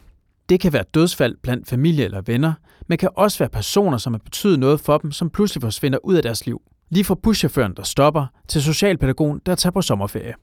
Det 0.51 0.61
kan 0.61 0.73
være 0.73 0.85
dødsfald 0.95 1.37
blandt 1.43 1.69
familie 1.69 2.05
eller 2.05 2.21
venner, 2.21 2.53
men 2.89 2.99
kan 2.99 3.09
også 3.17 3.39
være 3.39 3.49
personer, 3.49 3.99
som 3.99 4.13
har 4.13 4.19
betydet 4.19 4.59
noget 4.59 4.81
for 4.81 4.99
dem, 4.99 5.13
som 5.13 5.31
pludselig 5.31 5.63
forsvinder 5.63 5.99
ud 6.05 6.15
af 6.15 6.23
deres 6.23 6.47
liv. 6.47 6.61
Lige 6.91 7.05
fra 7.05 7.15
buschaufføren, 7.15 7.75
der 7.77 7.83
stopper, 7.83 8.27
til 8.49 8.63
socialpædagogen, 8.63 9.41
der 9.47 9.55
tager 9.55 9.73
på 9.73 9.83
sommerferie. 9.83 10.35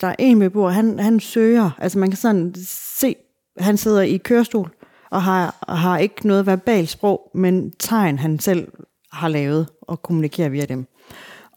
Der 0.00 0.06
er 0.06 0.14
en 0.18 0.38
beboer, 0.38 0.70
han, 0.70 0.98
han 0.98 1.20
søger, 1.20 1.70
altså 1.78 1.98
man 1.98 2.10
kan 2.10 2.16
sådan 2.16 2.54
se, 2.98 3.14
han 3.58 3.76
sidder 3.76 4.02
i 4.02 4.16
kørestol, 4.16 4.70
og 5.10 5.22
har, 5.22 5.64
har 5.68 5.98
ikke 5.98 6.28
noget 6.28 6.46
verbalt 6.46 6.88
sprog, 6.88 7.30
men 7.34 7.70
tegn, 7.70 8.18
han 8.18 8.38
selv 8.38 8.68
har 9.12 9.28
lavet 9.28 9.68
og 9.82 10.02
kommunikerer 10.02 10.48
via 10.48 10.64
dem. 10.64 10.86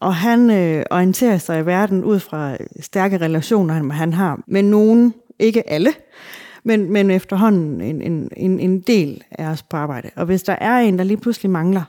Og 0.00 0.14
han 0.14 0.50
øh, 0.50 0.84
orienterer 0.90 1.38
sig 1.38 1.60
i 1.60 1.66
verden 1.66 2.04
ud 2.04 2.20
fra 2.20 2.56
stærke 2.80 3.18
relationer, 3.18 3.74
han, 3.74 3.90
han 3.90 4.12
har 4.12 4.40
med 4.46 4.62
nogen, 4.62 5.14
ikke 5.38 5.70
alle, 5.70 5.90
men, 6.66 6.92
men 6.92 7.10
efterhånden 7.10 7.80
en, 7.80 8.02
en, 8.02 8.30
en, 8.36 8.60
en 8.60 8.80
del 8.80 9.24
af 9.30 9.46
os 9.46 9.62
på 9.62 9.76
arbejde. 9.76 10.10
Og 10.16 10.26
hvis 10.26 10.42
der 10.42 10.52
er 10.52 10.78
en, 10.78 10.98
der 10.98 11.04
lige 11.04 11.16
pludselig 11.16 11.50
mangler, 11.50 11.82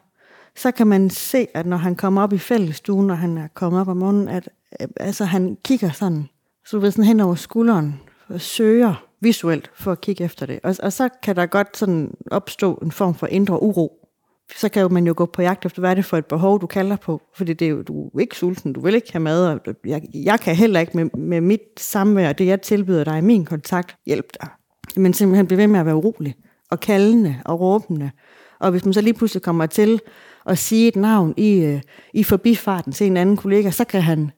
så 0.56 0.72
kan 0.72 0.88
man 0.88 1.10
se, 1.10 1.48
at 1.54 1.66
når 1.66 1.78
han 1.78 1.96
kommer 1.96 2.22
op 2.22 2.34
i 2.34 2.38
fællestuen, 2.38 3.08
når 3.08 3.16
han 3.16 3.38
er 3.38 3.48
kommet 3.54 3.82
op 3.82 3.88
om 3.88 3.98
morgenen, 3.98 4.28
at 4.28 4.50
øh, 4.82 4.88
altså, 5.00 5.26
han 5.26 5.58
kigger 5.64 5.92
sådan, 5.92 6.30
så 6.66 6.78
du 6.78 6.82
ved, 6.82 6.92
sådan 6.92 7.06
hen 7.06 7.20
over 7.20 7.36
skulderen, 7.36 8.00
og 8.28 8.42
søger 8.42 9.06
visuelt 9.22 9.72
for 9.76 9.92
at 9.92 10.02
kigge 10.02 10.24
efter 10.24 10.46
det. 10.46 10.60
Og, 10.64 10.76
og 10.84 10.94
så 10.94 11.10
kan 11.24 11.36
der 11.36 11.46
godt 11.46 11.78
sådan 11.78 12.14
opstå 12.32 12.74
en 12.76 12.92
form 12.92 13.16
for 13.16 13.28
indre 13.28 13.64
uro 13.64 14.08
så 14.56 14.70
kan 14.70 14.94
man 14.94 15.08
jo 15.08 15.14
gå 15.18 15.26
på 15.26 15.42
jagt 15.42 15.66
efter, 15.66 15.80
hvad 15.80 15.90
er 15.90 15.96
det 15.96 16.06
for 16.06 16.18
et 16.18 16.26
behov, 16.26 16.62
du 16.62 16.68
kalder 16.68 16.96
på. 16.96 17.22
Fordi 17.36 17.54
det 17.54 17.66
er 17.66 17.70
jo, 17.70 17.82
du 17.82 18.08
er 18.08 18.20
ikke 18.20 18.36
sulten, 18.36 18.74
du 18.74 18.82
vil 18.82 18.96
ikke 18.96 19.12
have 19.12 19.22
mad, 19.22 19.48
og 19.48 19.76
jeg, 19.86 20.02
jeg 20.14 20.40
kan 20.40 20.56
heller 20.56 20.80
ikke 20.80 20.98
med, 20.98 21.06
med 21.06 21.42
mit 21.42 21.62
samvær, 21.78 22.34
det 22.34 22.48
jeg 22.48 22.62
tilbyder 22.62 23.04
dig 23.04 23.18
i 23.18 23.22
min 23.22 23.46
kontakt, 23.46 23.96
hjælpe 24.06 24.28
dig. 24.42 24.50
Men 24.96 25.14
simpelthen 25.14 25.48
bliver 25.48 25.58
ved 25.58 25.68
med 25.68 25.80
at 25.80 25.86
være 25.86 25.96
urolig, 25.96 26.36
og 26.72 26.80
kaldende 26.80 27.36
og 27.46 27.60
råbende. 27.60 28.12
Og 28.60 28.72
hvis 28.72 28.86
man 28.86 28.94
så 28.94 29.02
lige 29.02 29.14
pludselig 29.14 29.42
kommer 29.42 29.66
til 29.66 30.02
at 30.46 30.58
sige 30.58 30.88
et 30.88 30.96
navn 30.96 31.34
i, 31.38 31.60
øh, 31.60 31.82
i 32.14 32.24
forbifarten 32.24 32.92
til 32.92 33.08
en 33.08 33.18
anden 33.18 33.38
kollega, 33.38 33.72
så 33.72 33.84
kan 33.84 34.02
han 34.02 34.32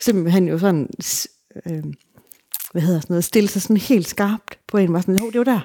simpelthen 0.00 0.48
jo 0.48 0.58
sådan, 0.58 0.88
øh, 1.66 1.84
hvad 2.72 2.82
hedder 2.82 3.00
sådan 3.00 3.12
noget, 3.12 3.24
stille 3.24 3.48
sig 3.48 3.62
sådan 3.62 3.76
helt 3.76 4.08
skarpt 4.08 4.58
på 4.68 4.78
en, 4.78 4.92
var 4.92 5.00
sådan, 5.00 5.14
det 5.14 5.38
var 5.38 5.44
der, 5.44 5.60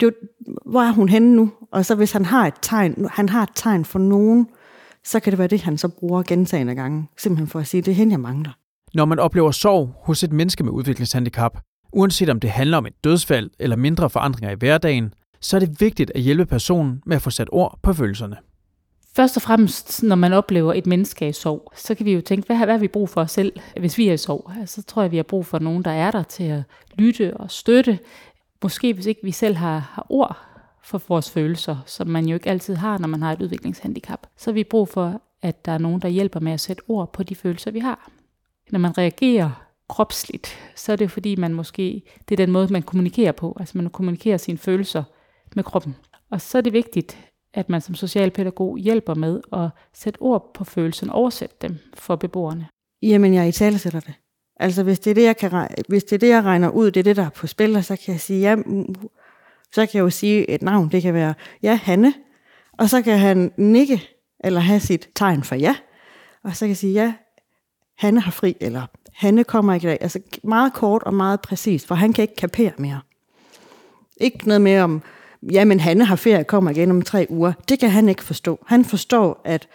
det 0.00 0.06
var, 0.06 0.12
hvor 0.70 0.82
er 0.82 0.92
hun 0.92 1.08
henne 1.08 1.36
nu? 1.36 1.52
Og 1.72 1.84
så 1.84 1.94
hvis 1.94 2.12
han 2.12 2.24
har 2.24 2.46
et 2.46 2.54
tegn, 2.62 3.08
han 3.10 3.28
har 3.28 3.42
et 3.42 3.50
tegn 3.54 3.84
for 3.84 3.98
nogen, 3.98 4.46
så 5.04 5.20
kan 5.20 5.30
det 5.30 5.38
være 5.38 5.48
det, 5.48 5.60
han 5.60 5.78
så 5.78 5.88
bruger 5.88 6.22
gentagende 6.22 6.74
gange, 6.74 7.08
simpelthen 7.16 7.48
for 7.48 7.58
at 7.58 7.66
sige, 7.66 7.82
det 7.82 7.90
er 7.90 7.94
hende, 7.94 8.12
jeg 8.12 8.20
mangler. 8.20 8.52
Når 8.94 9.04
man 9.04 9.18
oplever 9.18 9.50
sorg 9.50 9.94
hos 10.02 10.22
et 10.22 10.32
menneske 10.32 10.64
med 10.64 10.72
udviklingshandicap, 10.72 11.58
uanset 11.92 12.28
om 12.28 12.40
det 12.40 12.50
handler 12.50 12.76
om 12.76 12.86
et 12.86 13.04
dødsfald 13.04 13.50
eller 13.58 13.76
mindre 13.76 14.10
forandringer 14.10 14.50
i 14.50 14.54
hverdagen, 14.58 15.14
så 15.40 15.56
er 15.56 15.60
det 15.60 15.80
vigtigt 15.80 16.12
at 16.14 16.20
hjælpe 16.20 16.46
personen 16.46 17.02
med 17.06 17.16
at 17.16 17.22
få 17.22 17.30
sat 17.30 17.48
ord 17.52 17.78
på 17.82 17.92
følelserne. 17.92 18.36
Først 19.16 19.36
og 19.36 19.42
fremmest, 19.42 20.02
når 20.02 20.16
man 20.16 20.32
oplever 20.32 20.74
et 20.74 20.86
menneske 20.86 21.28
i 21.28 21.32
sorg, 21.32 21.72
så 21.76 21.94
kan 21.94 22.06
vi 22.06 22.12
jo 22.12 22.20
tænke, 22.20 22.46
hvad, 22.46 22.56
hvad 22.56 22.66
har 22.66 22.78
vi 22.78 22.88
brug 22.88 23.08
for 23.08 23.20
os 23.20 23.30
selv, 23.30 23.52
hvis 23.80 23.98
vi 23.98 24.08
er 24.08 24.12
i 24.12 24.16
sorg? 24.16 24.52
Altså, 24.60 24.74
så 24.74 24.86
tror 24.86 25.02
jeg, 25.02 25.10
vi 25.10 25.16
har 25.16 25.22
brug 25.22 25.46
for 25.46 25.58
nogen, 25.58 25.84
der 25.84 25.90
er 25.90 26.10
der 26.10 26.22
til 26.22 26.44
at 26.44 26.62
lytte 26.94 27.36
og 27.36 27.50
støtte, 27.50 27.98
måske 28.62 28.94
hvis 28.94 29.06
ikke 29.06 29.20
vi 29.22 29.30
selv 29.30 29.56
har, 29.56 29.78
har 29.78 30.06
ord 30.08 30.38
for 30.82 31.02
vores 31.08 31.30
følelser, 31.30 31.76
som 31.86 32.06
man 32.06 32.26
jo 32.26 32.34
ikke 32.34 32.50
altid 32.50 32.74
har, 32.74 32.98
når 32.98 33.08
man 33.08 33.22
har 33.22 33.32
et 33.32 33.42
udviklingshandicap, 33.42 34.26
så 34.36 34.50
har 34.50 34.54
vi 34.54 34.64
brug 34.64 34.88
for, 34.88 35.22
at 35.42 35.64
der 35.64 35.72
er 35.72 35.78
nogen, 35.78 36.02
der 36.02 36.08
hjælper 36.08 36.40
med 36.40 36.52
at 36.52 36.60
sætte 36.60 36.82
ord 36.88 37.12
på 37.12 37.22
de 37.22 37.34
følelser, 37.34 37.70
vi 37.70 37.78
har. 37.78 38.10
Når 38.70 38.78
man 38.78 38.98
reagerer 38.98 39.67
kropsligt, 39.88 40.72
så 40.76 40.92
er 40.92 40.96
det 40.96 41.10
fordi, 41.10 41.36
man 41.36 41.54
måske, 41.54 42.02
det 42.28 42.40
er 42.40 42.46
den 42.46 42.52
måde, 42.52 42.72
man 42.72 42.82
kommunikerer 42.82 43.32
på. 43.32 43.56
Altså 43.60 43.78
man 43.78 43.90
kommunikerer 43.90 44.36
sine 44.36 44.58
følelser 44.58 45.02
med 45.56 45.64
kroppen. 45.64 45.96
Og 46.30 46.40
så 46.40 46.58
er 46.58 46.62
det 46.62 46.72
vigtigt, 46.72 47.18
at 47.54 47.68
man 47.68 47.80
som 47.80 47.94
socialpædagog 47.94 48.78
hjælper 48.78 49.14
med 49.14 49.40
at 49.52 49.68
sætte 49.94 50.22
ord 50.22 50.50
på 50.54 50.64
følelsen, 50.64 51.10
oversætte 51.10 51.56
dem 51.62 51.78
for 51.94 52.16
beboerne. 52.16 52.66
Jamen, 53.02 53.34
jeg 53.34 53.48
i 53.48 53.52
tale 53.52 53.78
sætter 53.78 54.00
det. 54.00 54.14
Altså 54.60 54.82
hvis 54.82 54.98
det 54.98 55.10
er 55.10 55.14
det, 55.14 55.24
jeg, 55.24 55.36
kan, 55.36 55.68
hvis 55.88 56.04
det 56.04 56.12
er 56.12 56.18
det, 56.18 56.28
jeg 56.28 56.44
regner 56.44 56.68
ud, 56.68 56.90
det 56.90 57.00
er 57.00 57.04
det, 57.04 57.16
der 57.16 57.24
er 57.26 57.30
på 57.30 57.46
spil, 57.46 57.84
så 57.84 57.96
kan 58.04 58.12
jeg 58.12 58.20
sige, 58.20 58.40
ja, 58.40 58.56
mm, 58.56 58.94
så 59.72 59.86
kan 59.86 59.90
jeg 59.94 60.00
jo 60.00 60.10
sige 60.10 60.50
et 60.50 60.62
navn. 60.62 60.88
Det 60.92 61.02
kan 61.02 61.14
være, 61.14 61.34
ja, 61.62 61.74
Hanne. 61.82 62.14
Og 62.78 62.88
så 62.88 63.02
kan 63.02 63.18
han 63.18 63.52
nikke, 63.56 64.08
eller 64.44 64.60
have 64.60 64.80
sit 64.80 65.08
tegn 65.14 65.42
for 65.42 65.54
ja. 65.54 65.76
Og 66.44 66.56
så 66.56 66.60
kan 66.60 66.68
jeg 66.68 66.76
sige, 66.76 66.92
ja, 66.92 67.14
Hanne 67.98 68.20
har 68.20 68.30
fri, 68.30 68.56
eller 68.60 68.86
Hanne 69.12 69.44
kommer 69.44 69.74
ikke 69.74 69.86
i 69.86 69.88
dag. 69.88 69.98
Altså 70.00 70.20
meget 70.44 70.72
kort 70.72 71.02
og 71.02 71.14
meget 71.14 71.40
præcist, 71.40 71.86
for 71.86 71.94
han 71.94 72.12
kan 72.12 72.22
ikke 72.22 72.36
kapere 72.36 72.72
mere. 72.78 73.00
Ikke 74.16 74.48
noget 74.48 74.60
mere 74.60 74.82
om, 74.82 75.02
ja, 75.52 75.64
men 75.64 75.80
Hanne 75.80 76.04
har 76.04 76.16
ferie, 76.16 76.44
kommer 76.44 76.70
igen 76.70 76.90
om 76.90 77.02
tre 77.02 77.26
uger. 77.28 77.52
Det 77.68 77.78
kan 77.78 77.90
han 77.90 78.08
ikke 78.08 78.24
forstå. 78.24 78.58
Han 78.66 78.84
forstår, 78.84 79.40
at 79.44 79.68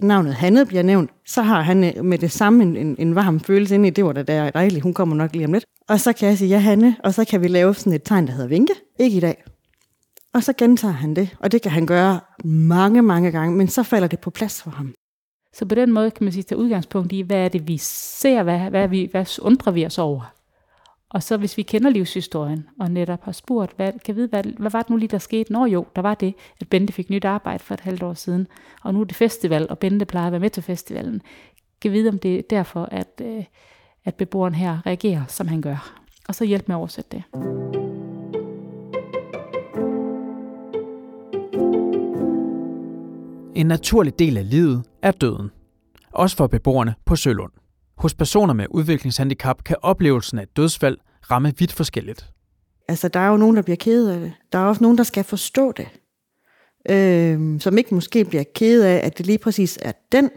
navnet 0.00 0.34
Hanne 0.34 0.66
bliver 0.66 0.82
nævnt, 0.82 1.10
så 1.26 1.42
har 1.42 1.62
han 1.62 1.84
øh, 1.84 2.04
med 2.04 2.18
det 2.18 2.32
samme 2.32 2.62
en, 2.62 2.76
en, 2.76 2.96
en 2.98 3.14
varm 3.14 3.40
følelse 3.40 3.74
ind 3.74 3.86
i, 3.86 3.90
det 3.90 4.04
var 4.04 4.12
da 4.12 4.22
der 4.22 4.50
dejligt, 4.50 4.82
hun 4.82 4.94
kommer 4.94 5.16
nok 5.16 5.32
lige 5.32 5.44
om 5.44 5.52
lidt. 5.52 5.64
Og 5.88 6.00
så 6.00 6.12
kan 6.12 6.28
jeg 6.28 6.38
sige, 6.38 6.48
ja 6.48 6.58
Hanne, 6.58 6.96
og 7.04 7.14
så 7.14 7.24
kan 7.24 7.42
vi 7.42 7.48
lave 7.48 7.74
sådan 7.74 7.92
et 7.92 8.02
tegn, 8.02 8.26
der 8.26 8.32
hedder 8.32 8.48
vinke, 8.48 8.72
ikke 8.98 9.16
i 9.16 9.20
dag. 9.20 9.44
Og 10.34 10.42
så 10.42 10.52
gentager 10.52 10.94
han 10.94 11.16
det, 11.16 11.36
og 11.40 11.52
det 11.52 11.62
kan 11.62 11.70
han 11.70 11.86
gøre 11.86 12.20
mange, 12.44 13.02
mange 13.02 13.30
gange, 13.30 13.56
men 13.56 13.68
så 13.68 13.82
falder 13.82 14.08
det 14.08 14.18
på 14.18 14.30
plads 14.30 14.62
for 14.62 14.70
ham. 14.70 14.94
Så 15.52 15.66
på 15.66 15.74
den 15.74 15.92
måde 15.92 16.10
kan 16.10 16.24
man 16.24 16.32
sige, 16.32 16.42
tage 16.42 16.58
udgangspunkt 16.58 17.12
i, 17.12 17.20
hvad 17.20 17.44
er 17.44 17.48
det, 17.48 17.68
vi 17.68 17.76
ser, 17.76 18.42
hvad, 18.42 18.58
hvad, 18.58 18.88
vi, 18.88 19.08
hvad 19.10 19.38
undrer 19.42 19.72
vi 19.72 19.86
os 19.86 19.98
over? 19.98 20.34
Og 21.10 21.22
så 21.22 21.36
hvis 21.36 21.56
vi 21.56 21.62
kender 21.62 21.90
livshistorien, 21.90 22.68
og 22.80 22.90
netop 22.90 23.24
har 23.24 23.32
spurgt, 23.32 23.72
hvad, 23.76 23.92
kan 24.04 24.16
vide, 24.16 24.28
hvad, 24.28 24.44
hvad 24.44 24.70
var 24.70 24.82
det 24.82 24.90
nu 24.90 24.96
lige, 24.96 25.08
der 25.08 25.18
skete? 25.18 25.52
Nå 25.52 25.64
jo, 25.64 25.86
der 25.96 26.02
var 26.02 26.14
det, 26.14 26.34
at 26.60 26.68
Bente 26.68 26.92
fik 26.92 27.10
nyt 27.10 27.24
arbejde 27.24 27.58
for 27.58 27.74
et 27.74 27.80
halvt 27.80 28.02
år 28.02 28.14
siden, 28.14 28.46
og 28.82 28.94
nu 28.94 29.00
er 29.00 29.04
det 29.04 29.16
festival, 29.16 29.66
og 29.70 29.78
Bente 29.78 30.04
plejer 30.04 30.26
at 30.26 30.32
være 30.32 30.40
med 30.40 30.50
til 30.50 30.62
festivalen. 30.62 31.22
Kan 31.80 31.92
vide, 31.92 32.08
om 32.08 32.18
det 32.18 32.38
er 32.38 32.42
derfor, 32.50 32.88
at, 32.92 33.20
øh, 33.24 33.44
at 34.04 34.14
beboeren 34.14 34.54
her 34.54 34.86
reagerer, 34.86 35.24
som 35.28 35.48
han 35.48 35.60
gør. 35.60 36.00
Og 36.28 36.34
så 36.34 36.44
hjælp 36.44 36.68
med 36.68 36.76
at 36.76 36.78
oversætte 36.78 37.10
det. 37.10 37.22
En 43.54 43.66
naturlig 43.66 44.18
del 44.18 44.36
af 44.36 44.50
livet 44.50 44.84
er 45.02 45.10
døden. 45.10 45.50
Også 46.12 46.36
for 46.36 46.46
beboerne 46.46 46.94
på 47.04 47.16
Sølund. 47.16 47.52
Hos 47.98 48.14
personer 48.14 48.54
med 48.54 48.66
udviklingshandicap 48.70 49.64
kan 49.64 49.76
oplevelsen 49.82 50.38
af 50.38 50.42
et 50.42 50.56
dødsfald 50.56 50.98
ramme 51.30 51.52
vidt 51.58 51.72
forskelligt. 51.72 52.30
Altså, 52.88 53.08
der 53.08 53.20
er 53.20 53.28
jo 53.28 53.36
nogen, 53.36 53.56
der 53.56 53.62
bliver 53.62 53.76
ked 53.76 54.08
af 54.08 54.20
det. 54.20 54.32
Der 54.52 54.58
er 54.58 54.64
også 54.64 54.82
nogen, 54.82 54.98
der 54.98 55.04
skal 55.04 55.24
forstå 55.24 55.72
det. 55.72 55.88
Øh, 56.90 57.60
som 57.60 57.78
ikke 57.78 57.94
måske 57.94 58.24
bliver 58.24 58.44
ked 58.54 58.82
af, 58.82 59.00
at 59.06 59.18
det 59.18 59.26
lige 59.26 59.38
præcis 59.38 59.78
er 59.82 59.92
den 60.12 60.30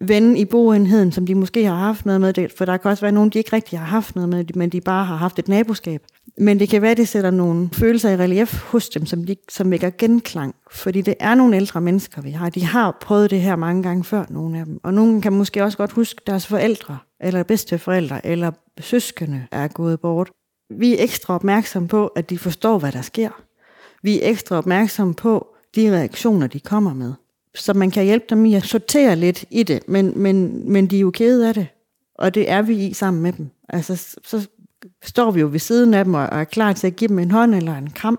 ven 0.00 0.36
i 0.36 0.44
boenheden, 0.44 1.12
som 1.12 1.26
de 1.26 1.34
måske 1.34 1.64
har 1.64 1.76
haft 1.76 2.06
noget 2.06 2.20
med. 2.20 2.48
For 2.58 2.64
der 2.64 2.76
kan 2.76 2.90
også 2.90 3.00
være 3.00 3.12
nogen, 3.12 3.30
de 3.30 3.38
ikke 3.38 3.52
rigtig 3.52 3.78
har 3.78 3.86
haft 3.86 4.14
noget 4.14 4.28
med, 4.28 4.44
men 4.54 4.70
de 4.70 4.80
bare 4.80 5.04
har 5.04 5.16
haft 5.16 5.38
et 5.38 5.48
naboskab. 5.48 6.02
Men 6.38 6.58
det 6.58 6.68
kan 6.68 6.82
være, 6.82 6.90
at 6.90 6.96
det 6.96 7.08
sætter 7.08 7.30
nogle 7.30 7.68
følelser 7.72 8.10
i 8.10 8.16
relief 8.16 8.62
hos 8.62 8.88
dem, 8.88 9.06
som, 9.06 9.24
de, 9.24 9.36
som 9.48 9.70
vækker 9.70 9.90
genklang. 9.98 10.54
Fordi 10.72 11.00
det 11.00 11.14
er 11.20 11.34
nogle 11.34 11.56
ældre 11.56 11.80
mennesker, 11.80 12.22
vi 12.22 12.30
har. 12.30 12.50
De 12.50 12.64
har 12.64 12.98
prøvet 13.00 13.30
det 13.30 13.40
her 13.40 13.56
mange 13.56 13.82
gange 13.82 14.04
før, 14.04 14.24
nogle 14.30 14.58
af 14.58 14.64
dem. 14.64 14.80
Og 14.82 14.94
nogle 14.94 15.22
kan 15.22 15.32
måske 15.32 15.64
også 15.64 15.78
godt 15.78 15.92
huske 15.92 16.20
deres 16.26 16.46
forældre, 16.46 16.98
eller 17.20 17.42
bedsteforældre, 17.42 18.26
eller 18.26 18.50
søskende 18.80 19.46
er 19.52 19.68
gået 19.68 20.00
bort. 20.00 20.30
Vi 20.78 20.92
er 20.92 21.02
ekstra 21.02 21.34
opmærksomme 21.34 21.88
på, 21.88 22.06
at 22.06 22.30
de 22.30 22.38
forstår, 22.38 22.78
hvad 22.78 22.92
der 22.92 23.02
sker. 23.02 23.30
Vi 24.02 24.22
er 24.22 24.28
ekstra 24.28 24.56
opmærksomme 24.56 25.14
på 25.14 25.46
de 25.76 25.96
reaktioner, 25.96 26.46
de 26.46 26.60
kommer 26.60 26.94
med. 26.94 27.12
Så 27.54 27.74
man 27.74 27.90
kan 27.90 28.04
hjælpe 28.04 28.26
dem 28.30 28.44
i 28.44 28.54
at 28.54 28.64
sortere 28.64 29.16
lidt 29.16 29.44
i 29.50 29.62
det, 29.62 29.88
men, 29.88 30.12
men, 30.18 30.62
men 30.72 30.86
de 30.86 30.96
er 30.96 31.00
jo 31.00 31.10
kede 31.10 31.48
af 31.48 31.54
det. 31.54 31.66
Og 32.14 32.34
det 32.34 32.50
er 32.50 32.62
vi 32.62 32.86
i 32.86 32.92
sammen 32.92 33.22
med 33.22 33.32
dem. 33.32 33.50
Altså, 33.68 34.16
så 34.24 34.48
står 35.02 35.30
vi 35.30 35.40
jo 35.40 35.48
ved 35.52 35.58
siden 35.58 35.94
af 35.94 36.04
dem 36.04 36.14
og 36.14 36.28
er 36.32 36.44
klar 36.44 36.72
til 36.72 36.86
at 36.86 36.96
give 36.96 37.08
dem 37.08 37.18
en 37.18 37.30
hånd 37.30 37.54
eller 37.54 37.76
en 37.76 37.90
kram, 37.90 38.18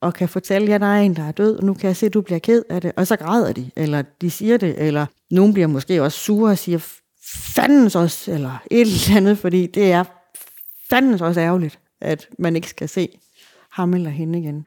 og 0.00 0.14
kan 0.14 0.28
fortælle, 0.28 0.74
at 0.74 0.80
der 0.80 0.86
er 0.86 1.00
en, 1.00 1.16
der 1.16 1.22
er 1.22 1.32
død, 1.32 1.56
og 1.56 1.64
nu 1.64 1.74
kan 1.74 1.88
jeg 1.88 1.96
se, 1.96 2.06
at 2.06 2.14
du 2.14 2.20
bliver 2.20 2.38
ked 2.38 2.62
af 2.70 2.80
det. 2.80 2.92
Og 2.96 3.06
så 3.06 3.16
græder 3.16 3.52
de, 3.52 3.70
eller 3.76 4.02
de 4.20 4.30
siger 4.30 4.56
det, 4.56 4.74
eller 4.86 5.06
nogen 5.30 5.52
bliver 5.52 5.66
måske 5.66 6.02
også 6.02 6.18
sure 6.18 6.50
og 6.50 6.58
siger, 6.58 6.78
fandens 7.26 7.96
også, 7.96 8.32
eller 8.32 8.62
et 8.70 8.80
eller 8.80 9.16
andet, 9.16 9.38
fordi 9.38 9.66
det 9.66 9.92
er 9.92 10.04
fandens 10.90 11.20
også 11.20 11.40
ærgerligt, 11.40 11.78
at 12.00 12.28
man 12.38 12.56
ikke 12.56 12.68
skal 12.68 12.88
se 12.88 13.08
ham 13.70 13.94
eller 13.94 14.10
hende 14.10 14.38
igen. 14.38 14.66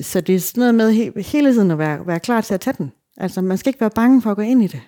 Så 0.00 0.20
det 0.20 0.34
er 0.34 0.40
sådan 0.40 0.74
noget 0.74 0.74
med 0.74 1.22
hele 1.22 1.52
tiden 1.52 1.70
at 1.70 1.78
være, 1.78 2.06
være 2.06 2.20
klar 2.20 2.40
til 2.40 2.54
at 2.54 2.60
tage 2.60 2.74
den. 2.78 2.92
Altså, 3.20 3.42
man 3.42 3.58
skal 3.58 3.70
ikke 3.70 3.80
være 3.80 3.90
bange 3.94 4.22
for 4.22 4.30
at 4.30 4.36
gå 4.36 4.42
ind 4.42 4.62
i 4.62 4.66
det. 4.66 4.80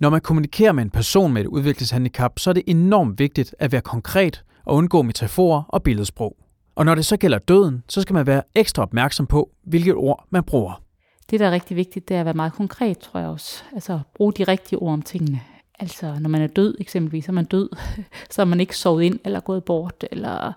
Når 0.00 0.10
man 0.10 0.20
kommunikerer 0.20 0.72
med 0.72 0.82
en 0.82 0.90
person 0.90 1.32
med 1.32 1.42
et 1.42 1.46
udviklingshandicap, 1.46 2.38
så 2.38 2.50
er 2.50 2.54
det 2.54 2.62
enormt 2.66 3.18
vigtigt 3.18 3.54
at 3.58 3.72
være 3.72 3.80
konkret 3.80 4.44
og 4.64 4.74
undgå 4.74 5.02
metaforer 5.02 5.62
og 5.68 5.82
billedsprog. 5.82 6.36
Og 6.74 6.84
når 6.84 6.94
det 6.94 7.06
så 7.06 7.16
gælder 7.16 7.38
døden, 7.38 7.82
så 7.88 8.02
skal 8.02 8.14
man 8.14 8.26
være 8.26 8.42
ekstra 8.54 8.82
opmærksom 8.82 9.26
på, 9.26 9.50
hvilket 9.62 9.94
ord 9.94 10.26
man 10.30 10.44
bruger. 10.44 10.82
Det, 11.30 11.40
der 11.40 11.46
er 11.46 11.50
rigtig 11.50 11.76
vigtigt, 11.76 12.08
det 12.08 12.16
er 12.16 12.20
at 12.20 12.24
være 12.24 12.34
meget 12.34 12.52
konkret, 12.52 12.98
tror 12.98 13.20
jeg 13.20 13.28
også. 13.28 13.62
Altså 13.74 14.00
bruge 14.14 14.32
de 14.32 14.44
rigtige 14.44 14.78
ord 14.78 14.92
om 14.92 15.02
tingene. 15.02 15.40
Altså 15.78 16.16
når 16.20 16.28
man 16.28 16.42
er 16.42 16.46
død 16.46 16.74
eksempelvis, 16.80 17.24
så 17.24 17.32
er 17.32 17.34
man 17.34 17.44
død, 17.44 17.68
så 18.30 18.40
er 18.42 18.46
man 18.46 18.60
ikke 18.60 18.76
sovet 18.76 19.02
ind 19.02 19.18
eller 19.24 19.40
gået 19.40 19.64
bort, 19.64 20.04
eller 20.10 20.52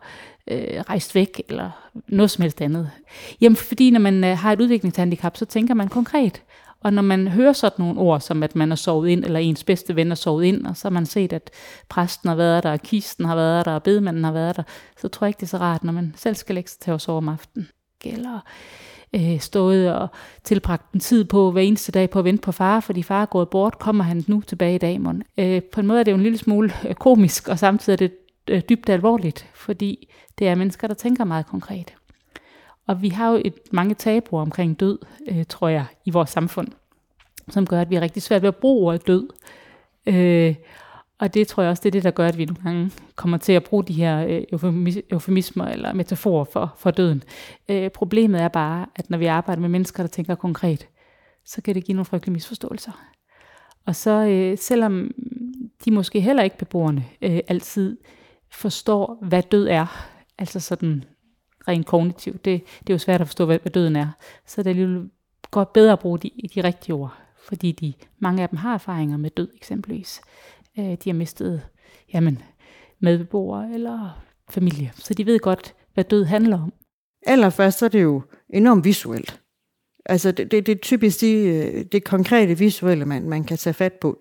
øh, 0.48 0.82
rejst 0.90 1.16
væk, 1.16 1.42
eller 1.50 1.70
noget 2.08 2.32
som 2.32 2.42
helst 2.42 2.62
andet. 2.62 2.92
Jamen 3.42 3.56
fordi 3.56 3.92
når 3.92 4.00
man 4.00 4.24
øh, 4.24 4.38
har 4.38 4.54
et 4.54 4.62
udviklingshandicap, 4.62 5.38
så 5.38 5.46
tænker 5.46 5.74
man 5.74 5.88
konkret. 5.88 6.42
Og 6.84 6.94
når 6.94 7.02
man 7.02 7.28
hører 7.28 7.54
sådan 7.54 7.86
nogle 7.86 8.00
ord, 8.00 8.22
som 8.22 8.44
at 8.44 8.56
man 8.56 8.72
er 8.72 8.76
sovet 8.76 9.10
ind, 9.10 9.26
eller 9.26 9.40
ens 9.40 9.64
bedste 9.64 9.96
ven 9.96 10.12
er 10.12 10.16
sovet 10.16 10.46
ind, 10.46 10.66
og 10.66 10.78
så 10.78 10.88
har 10.88 10.92
man 10.92 11.06
set, 11.06 11.34
at 11.34 11.50
præsten 11.90 12.30
har 12.30 12.36
været 12.36 12.64
der, 12.64 12.72
og 12.72 12.80
kisten 12.80 13.26
har 13.26 13.36
været 13.36 13.66
der, 13.66 13.72
og 13.72 13.84
bedemanden 13.84 14.24
har 14.24 14.32
været 14.32 14.58
der, 14.58 14.64
så 14.98 15.08
tror 15.08 15.26
jeg 15.26 15.30
ikke, 15.30 15.38
det 15.38 15.46
er 15.46 15.48
så 15.48 15.58
rart, 15.58 15.84
når 15.84 15.94
man 15.94 16.14
selv 16.18 16.36
skal 16.36 16.56
lægge 16.56 16.70
sig 16.70 16.80
til 16.80 16.92
at 16.92 17.02
sove 17.02 17.18
om 17.18 17.30
aftenen. 17.30 17.68
Eller 18.06 18.40
øh, 19.16 19.40
stået 19.40 19.94
og 19.94 20.08
tilbragt 20.44 20.94
en 20.94 21.00
tid 21.00 21.26
på 21.26 21.52
hver 21.52 21.62
eneste 21.62 21.92
dag 21.92 22.10
på 22.10 22.20
at 22.20 22.26
vente 22.26 22.42
på 22.42 22.52
far, 22.52 22.80
fordi 22.80 23.04
far 23.04 23.22
er 23.22 23.26
gået 23.26 23.50
bort, 23.50 23.80
kommer 23.80 24.04
han 24.04 24.24
nu 24.28 24.42
tilbage 24.42 24.76
i 24.76 24.78
dag, 24.78 25.02
mon. 25.02 25.24
Øh, 25.38 25.64
på 25.64 25.80
en 25.80 25.88
måde 25.88 26.00
er 26.00 26.04
det 26.04 26.12
jo 26.12 26.18
en 26.18 26.24
lille 26.24 26.38
smule 26.38 26.74
øh, 26.88 26.96
komisk, 26.96 27.48
og 27.48 27.60
samtidig 27.60 27.94
er 27.94 28.08
det 28.08 28.12
øh, 28.48 28.62
dybt 28.70 28.90
alvorligt, 28.90 29.50
fordi 29.54 30.10
det 30.40 30.48
er 30.48 30.56
mennesker, 30.56 30.88
der 30.88 30.96
tænker 30.96 31.24
meget 31.24 31.46
konkret. 31.46 31.94
Og 32.88 33.02
vi 33.02 33.10
har 33.10 33.30
jo 33.30 33.42
et, 33.46 33.54
mange 33.72 33.96
tabuer 33.96 34.42
omkring 34.42 34.80
død, 34.80 35.00
øh, 35.28 35.46
tror 35.50 35.68
jeg, 35.68 35.86
i 36.06 36.10
vores 36.10 36.30
samfund, 36.30 36.68
som 37.50 37.68
gør, 37.68 37.82
at 37.82 37.90
vi 37.90 37.96
er 37.96 38.02
rigtig 38.02 38.22
svært 38.22 38.42
ved 38.42 38.48
at 38.48 38.56
bruge 38.56 38.88
ordet 38.88 39.08
død. 39.08 39.30
Øh, 40.06 40.56
og 41.20 41.34
det 41.34 41.48
tror 41.48 41.64
jeg 41.64 41.70
også, 41.70 41.82
det 41.82 41.90
er 41.90 41.92
det, 41.92 42.04
der 42.04 42.12
gør, 42.12 42.28
at 42.28 42.38
vi 42.38 42.46
nogle 42.46 42.64
gange 42.64 42.92
kommer 43.16 43.38
til 43.38 43.54
at 43.54 43.64
bruge 43.64 43.84
de 43.84 43.94
her 43.94 44.26
øh, 44.28 44.44
eufemismer 45.12 45.66
eller 45.66 45.94
metaforer 45.94 46.44
for, 46.44 46.74
for 46.78 46.92
døden. 46.92 47.24
Øh, 47.70 47.90
problemet 47.90 48.42
er 48.42 48.48
bare, 48.48 48.86
at 48.96 49.10
når 49.10 49.18
vi 49.18 49.26
arbejder 49.26 49.62
med 49.62 49.70
mennesker, 49.70 50.04
der 50.04 50.08
tænker 50.08 50.36
konkret, 50.36 50.88
så 51.46 51.62
kan 51.62 51.76
det 51.76 51.86
give 51.86 51.96
nogle 51.96 52.06
frygtelige 52.06 52.34
misforståelser. 52.34 52.92
Og 53.86 53.96
så 53.96 54.12
øh, 54.12 54.58
selvom 54.58 55.12
de 55.86 55.92
måske 55.92 56.22
heller 56.22 56.44
ikke 56.44 56.58
beboerne 56.58 57.06
øh, 57.22 57.40
altid 57.48 57.98
forstår, 58.50 59.18
hvad 59.22 59.44
død 59.44 59.68
er, 59.68 60.08
altså 60.38 60.60
sådan 60.60 61.04
rent 61.68 61.86
kognitivt, 61.86 62.46
det, 62.46 62.64
det 62.80 62.90
er 62.90 62.94
jo 62.94 62.98
svært 62.98 63.22
at 63.22 63.28
forstå, 63.28 63.46
hvad, 63.46 63.60
hvad 63.60 63.72
døden 63.72 63.96
er, 63.96 64.08
så 64.46 64.64
det 64.64 64.68
er 64.68 64.70
alligevel 64.70 65.10
godt 65.52 65.74
bedre 65.74 65.94
at 65.94 66.00
bruge 66.00 66.20
de, 66.20 66.32
de 66.56 66.64
rigtige 66.64 66.96
ord, 66.96 67.18
fordi 67.48 67.72
de, 67.72 67.94
mange 68.20 68.44
af 68.44 68.50
dem 68.50 68.58
har 68.58 68.74
erfaringer 68.74 69.18
med 69.18 69.30
død 69.30 69.50
eksempelvis. 69.56 70.22
Øh, 70.80 70.98
de 71.04 71.10
har 71.10 71.14
mistet 71.14 71.62
jamen, 72.14 72.44
medbeboere 73.00 73.74
eller 73.74 74.24
familie, 74.50 74.92
så 74.96 75.14
de 75.14 75.26
ved 75.26 75.40
godt, 75.40 75.76
hvad 75.94 76.04
død 76.04 76.24
handler 76.24 76.62
om. 76.62 76.74
Allerførst 77.28 77.80
så 77.80 77.86
er 77.86 77.90
det 77.90 78.02
jo 78.04 78.22
enormt 78.50 78.86
visuelt. 78.86 79.42
Altså 80.06 80.32
det, 80.32 80.52
det, 80.52 80.66
det 80.66 80.72
er 80.72 80.80
typisk 80.82 81.22
de, 81.22 81.32
øh, 81.32 81.86
det 81.92 82.04
konkrete 82.04 82.58
visuelle, 82.58 83.06
man, 83.06 83.30
man 83.30 83.44
kan 83.44 83.58
tage 83.58 83.74
fat 83.74 83.94
på. 83.94 84.20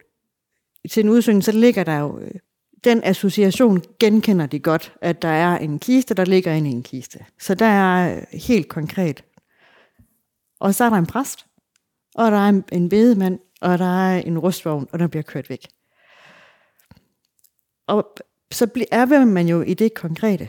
Til 0.90 1.04
en 1.04 1.08
udsøgning, 1.08 1.44
så 1.44 1.52
ligger 1.52 1.84
der 1.84 1.98
jo 1.98 2.18
øh, 2.18 2.30
den 2.84 3.04
association 3.04 3.82
genkender 3.98 4.46
de 4.46 4.58
godt, 4.58 4.92
at 5.00 5.22
der 5.22 5.28
er 5.28 5.58
en 5.58 5.78
kiste, 5.78 6.14
der 6.14 6.24
ligger 6.24 6.52
inde 6.52 6.70
i 6.70 6.72
en 6.72 6.82
kiste. 6.82 7.18
Så 7.38 7.54
der 7.54 7.66
er 7.66 8.16
øh, 8.16 8.22
helt 8.32 8.68
konkret. 8.68 9.24
Og 10.60 10.74
så 10.74 10.84
er 10.84 10.90
der 10.90 10.96
en 10.96 11.06
præst, 11.06 11.46
og 12.14 12.30
der 12.30 12.38
er 12.38 12.62
en, 12.72 12.88
bedemand, 12.88 13.38
og 13.60 13.78
der 13.78 14.08
er 14.08 14.18
en 14.18 14.38
rustvogn, 14.38 14.88
og 14.92 14.98
der 14.98 15.06
bliver 15.06 15.22
kørt 15.22 15.50
væk. 15.50 15.66
Og 17.86 18.16
så 18.52 18.86
er 18.92 19.24
man 19.24 19.48
jo 19.48 19.62
i 19.62 19.74
det 19.74 19.94
konkrete. 19.94 20.48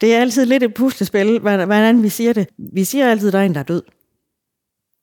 Det 0.00 0.14
er 0.14 0.20
altid 0.20 0.44
lidt 0.44 0.62
et 0.62 0.74
puslespil, 0.74 1.38
hvordan 1.38 2.02
vi 2.02 2.08
siger 2.08 2.32
det. 2.32 2.48
Vi 2.58 2.84
siger 2.84 3.10
altid, 3.10 3.28
at 3.28 3.32
der 3.32 3.38
er 3.38 3.46
en, 3.46 3.54
der 3.54 3.60
er 3.60 3.64
død. 3.64 3.82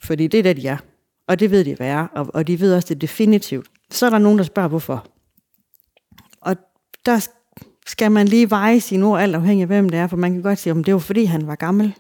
Fordi 0.04 0.28
det 0.28 0.38
er 0.38 0.44
det, 0.44 0.58
de 0.58 0.68
er. 0.68 0.78
Og 1.28 1.40
det 1.40 1.52
ved 1.52 1.66
de, 1.66 1.76
hvad 1.76 1.88
er. 1.88 2.08
Og, 2.08 2.28
og 2.34 2.48
de 2.48 2.60
ved 2.60 2.76
også 2.76 2.94
det 2.94 3.02
definitivt. 3.02 3.68
Så 3.92 4.06
er 4.06 4.10
der 4.10 4.18
nogen, 4.18 4.38
der 4.38 4.44
spørger, 4.44 4.70
hvorfor. 4.70 5.15
Der 7.06 7.28
skal 7.88 8.12
man 8.12 8.28
lige 8.28 8.50
veje 8.50 8.80
sine 8.80 9.06
ord, 9.06 9.22
alt 9.22 9.36
afhængig 9.36 9.62
af 9.62 9.68
hvem 9.68 9.90
det 9.90 10.00
er, 10.00 10.08
for 10.08 10.18
man 10.18 10.34
kan 10.34 10.42
godt 10.42 10.60
sige, 10.60 10.74
om 10.74 10.84
det 10.84 10.94
var 10.94 11.00
fordi, 11.00 11.26
han 11.26 11.48
var 11.48 11.56
gammel. 11.56 11.96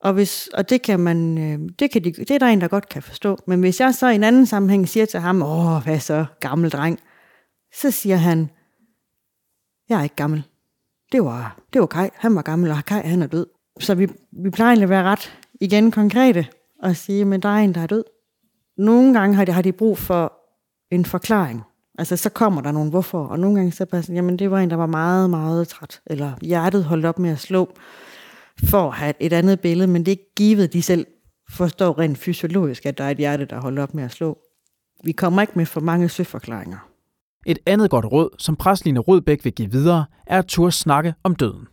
Og, 0.00 0.12
hvis, 0.12 0.46
og 0.46 0.70
det, 0.70 0.82
kan 0.82 1.00
man, 1.00 1.38
øh, 1.38 1.68
det, 1.78 1.90
kan 1.90 2.04
de, 2.04 2.12
det 2.12 2.30
er 2.30 2.38
der 2.38 2.46
en, 2.46 2.60
der 2.60 2.68
godt 2.68 2.88
kan 2.88 3.02
forstå. 3.02 3.38
Men 3.46 3.60
hvis 3.60 3.80
jeg 3.80 3.94
så 3.94 4.08
i 4.08 4.14
en 4.14 4.24
anden 4.24 4.46
sammenhæng 4.46 4.88
siger 4.88 5.06
til 5.06 5.20
ham, 5.20 5.42
åh, 5.42 5.82
hvad 5.84 6.00
så, 6.00 6.24
gammel 6.40 6.70
dreng, 6.70 7.00
så 7.74 7.90
siger 7.90 8.16
han, 8.16 8.50
jeg 9.88 9.98
er 9.98 10.02
ikke 10.02 10.16
gammel. 10.16 10.42
Det 11.12 11.24
var, 11.24 11.60
det 11.72 11.80
var 11.80 11.86
Kai. 11.86 12.08
Han 12.14 12.34
var 12.34 12.42
gammel, 12.42 12.70
og 12.70 12.84
Kai 12.84 13.00
han 13.00 13.22
er 13.22 13.26
død. 13.26 13.46
Så 13.80 13.94
vi, 13.94 14.08
vi 14.32 14.50
plejer 14.50 14.70
egentlig 14.70 14.84
at 14.84 14.90
være 14.90 15.04
ret 15.04 15.38
igen 15.60 15.90
konkrete 15.90 16.46
og 16.82 16.96
sige, 16.96 17.24
men 17.24 17.42
der 17.42 17.48
er 17.48 17.58
en, 17.58 17.74
der 17.74 17.80
er 17.80 17.86
død. 17.86 18.04
Nogle 18.78 19.18
gange 19.18 19.36
har 19.36 19.44
de, 19.44 19.52
har 19.52 19.62
de 19.62 19.72
brug 19.72 19.98
for 19.98 20.32
en 20.90 21.04
forklaring. 21.04 21.62
Altså, 22.00 22.16
så 22.16 22.30
kommer 22.30 22.60
der 22.60 22.72
nogen 22.72 22.90
hvorfor, 22.90 23.24
og 23.24 23.38
nogle 23.38 23.56
gange 23.56 23.72
så 23.72 23.86
bare 23.86 24.02
sådan, 24.02 24.16
jamen 24.16 24.38
det 24.38 24.50
var 24.50 24.58
en, 24.60 24.70
der 24.70 24.76
var 24.76 24.86
meget, 24.86 25.30
meget 25.30 25.68
træt, 25.68 26.00
eller 26.06 26.32
hjertet 26.42 26.84
holdt 26.84 27.06
op 27.06 27.18
med 27.18 27.30
at 27.30 27.38
slå, 27.38 27.72
for 28.64 28.88
at 28.88 28.94
have 28.94 29.14
et 29.20 29.32
andet 29.32 29.60
billede, 29.60 29.86
men 29.86 30.06
det 30.06 30.08
er 30.08 30.12
ikke 30.12 30.34
givet, 30.36 30.72
de 30.72 30.82
selv 30.82 31.06
forstår 31.50 31.98
rent 31.98 32.18
fysiologisk, 32.18 32.86
at 32.86 32.98
der 32.98 33.04
er 33.04 33.10
et 33.10 33.16
hjerte, 33.16 33.44
der 33.44 33.60
holder 33.60 33.82
op 33.82 33.94
med 33.94 34.04
at 34.04 34.10
slå. 34.10 34.38
Vi 35.04 35.12
kommer 35.12 35.42
ikke 35.42 35.52
med 35.56 35.66
for 35.66 35.80
mange 35.80 36.08
søforklaringer. 36.08 36.88
Et 37.46 37.58
andet 37.66 37.90
godt 37.90 38.04
råd, 38.04 38.28
som 38.38 38.56
præstline 38.56 39.00
Rødbæk 39.00 39.44
vil 39.44 39.52
give 39.52 39.70
videre, 39.70 40.04
er 40.26 40.38
at 40.38 40.46
turde 40.46 40.72
snakke 40.72 41.14
om 41.22 41.34
døden. 41.34 41.66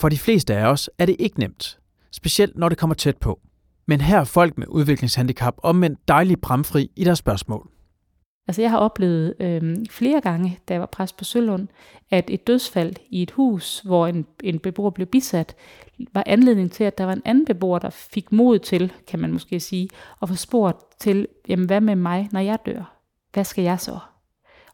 For 0.00 0.08
de 0.08 0.18
fleste 0.18 0.56
af 0.56 0.66
os 0.66 0.90
er 0.98 1.06
det 1.06 1.16
ikke 1.18 1.40
nemt, 1.40 1.78
specielt 2.12 2.56
når 2.56 2.68
det 2.68 2.78
kommer 2.78 2.94
tæt 2.94 3.16
på. 3.16 3.40
Men 3.86 4.00
her 4.00 4.20
er 4.20 4.24
folk 4.24 4.58
med 4.58 4.66
udviklingshandicap 4.68 5.54
omvendt 5.62 6.08
dejligt 6.08 6.40
bramfri 6.40 6.90
i 6.96 7.04
deres 7.04 7.18
spørgsmål. 7.18 7.70
Altså 8.50 8.62
jeg 8.62 8.70
har 8.70 8.78
oplevet 8.78 9.34
øh, 9.40 9.76
flere 9.90 10.20
gange, 10.20 10.58
da 10.68 10.74
jeg 10.74 10.80
var 10.80 10.86
præst 10.86 11.16
på 11.16 11.24
Sølund, 11.24 11.68
at 12.10 12.30
et 12.30 12.46
dødsfald 12.46 12.96
i 13.10 13.22
et 13.22 13.30
hus, 13.30 13.80
hvor 13.80 14.06
en, 14.06 14.26
en 14.42 14.58
beboer 14.58 14.90
blev 14.90 15.06
bisat, 15.06 15.56
var 16.12 16.22
anledning 16.26 16.72
til, 16.72 16.84
at 16.84 16.98
der 16.98 17.04
var 17.04 17.12
en 17.12 17.22
anden 17.24 17.44
beboer, 17.44 17.78
der 17.78 17.90
fik 17.90 18.32
mod 18.32 18.58
til, 18.58 18.92
kan 19.06 19.18
man 19.18 19.32
måske 19.32 19.60
sige, 19.60 19.88
og 20.20 20.28
få 20.28 20.34
spurgt 20.34 20.98
til, 20.98 21.28
jamen 21.48 21.66
hvad 21.66 21.80
med 21.80 21.96
mig, 21.96 22.28
når 22.32 22.40
jeg 22.40 22.58
dør? 22.66 22.96
Hvad 23.32 23.44
skal 23.44 23.64
jeg 23.64 23.80
så? 23.80 23.98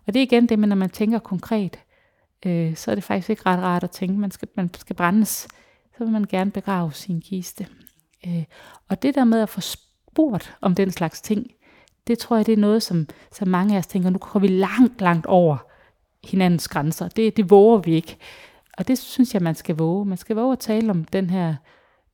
Og 0.06 0.14
det 0.14 0.16
er 0.16 0.22
igen 0.22 0.46
det, 0.46 0.58
men 0.58 0.68
når 0.68 0.76
man 0.76 0.90
tænker 0.90 1.18
konkret, 1.18 1.78
øh, 2.46 2.76
så 2.76 2.90
er 2.90 2.94
det 2.94 3.04
faktisk 3.04 3.30
ikke 3.30 3.42
ret 3.46 3.60
rart 3.60 3.84
at 3.84 3.90
tænke, 3.90 4.20
man 4.20 4.30
skal, 4.30 4.48
man 4.54 4.74
skal 4.74 4.96
brændes, 4.96 5.48
så 5.98 6.04
vil 6.04 6.12
man 6.12 6.24
gerne 6.24 6.50
begrave 6.50 6.92
sin 6.92 7.20
kiste. 7.20 7.66
Øh, 8.26 8.44
og 8.88 9.02
det 9.02 9.14
der 9.14 9.24
med 9.24 9.40
at 9.40 9.48
få 9.48 9.60
spurgt 9.60 10.56
om 10.60 10.74
den 10.74 10.90
slags 10.90 11.20
ting, 11.20 11.46
det 12.06 12.18
tror 12.18 12.36
jeg, 12.36 12.46
det 12.46 12.52
er 12.52 12.56
noget, 12.56 12.82
som, 12.82 13.06
som 13.32 13.48
mange 13.48 13.74
af 13.74 13.78
os 13.78 13.86
tænker, 13.86 14.10
nu 14.10 14.18
kommer 14.18 14.48
vi 14.48 14.54
langt, 14.54 15.00
langt 15.00 15.26
over 15.26 15.56
hinandens 16.24 16.68
grænser. 16.68 17.08
Det, 17.08 17.36
det 17.36 17.50
våger 17.50 17.78
vi 17.78 17.94
ikke. 17.94 18.16
Og 18.78 18.88
det 18.88 18.98
synes 18.98 19.34
jeg, 19.34 19.42
man 19.42 19.54
skal 19.54 19.76
våge. 19.76 20.06
Man 20.06 20.18
skal 20.18 20.36
våge 20.36 20.52
at 20.52 20.58
tale 20.58 20.90
om 20.90 21.04
den 21.04 21.30
her 21.30 21.54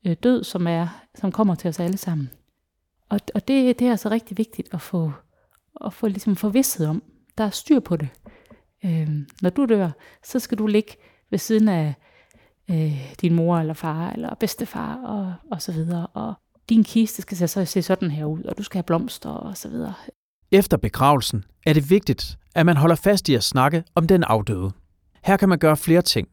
øh, 0.05 0.15
død, 0.23 0.43
som 0.43 0.67
er, 0.67 0.87
som 1.15 1.31
kommer 1.31 1.55
til 1.55 1.69
os 1.69 1.79
alle 1.79 1.97
sammen. 1.97 2.29
Og, 3.09 3.19
og 3.35 3.47
det, 3.47 3.79
det 3.79 3.87
er 3.87 3.91
altså 3.91 4.09
rigtig 4.09 4.37
vigtigt 4.37 4.73
at 4.73 4.81
få, 4.81 5.11
at 5.85 5.93
få 5.93 6.07
ligesom 6.07 6.35
forvisset 6.35 6.87
om. 6.87 7.03
Der 7.37 7.43
er 7.43 7.49
styr 7.49 7.79
på 7.79 7.97
det. 7.97 8.09
Øh, 8.85 9.09
når 9.41 9.49
du 9.49 9.65
dør, 9.65 9.89
så 10.23 10.39
skal 10.39 10.57
du 10.57 10.67
ligge 10.67 10.91
ved 11.29 11.39
siden 11.39 11.69
af 11.69 11.93
øh, 12.69 13.15
din 13.21 13.33
mor 13.33 13.57
eller 13.57 13.73
far 13.73 14.11
eller 14.11 14.35
bedstefar 14.35 14.95
og, 14.95 15.33
og 15.51 15.61
så 15.61 15.71
videre. 15.71 16.07
Og 16.07 16.33
din 16.69 16.83
kiste 16.83 17.21
skal 17.21 17.37
så 17.37 17.65
se 17.65 17.81
sådan 17.81 18.11
her 18.11 18.25
ud, 18.25 18.43
og 18.43 18.57
du 18.57 18.63
skal 18.63 18.77
have 18.77 18.83
blomster 18.83 19.29
og 19.29 19.57
så 19.57 19.69
videre. 19.69 19.93
Efter 20.51 20.77
begravelsen 20.77 21.43
er 21.65 21.73
det 21.73 21.89
vigtigt, 21.89 22.37
at 22.55 22.65
man 22.65 22.77
holder 22.77 22.95
fast 22.95 23.29
i 23.29 23.35
at 23.35 23.43
snakke 23.43 23.83
om 23.95 24.07
den 24.07 24.23
afdøde. 24.23 24.71
Her 25.23 25.37
kan 25.37 25.49
man 25.49 25.59
gøre 25.59 25.77
flere 25.77 26.01
ting. 26.01 26.27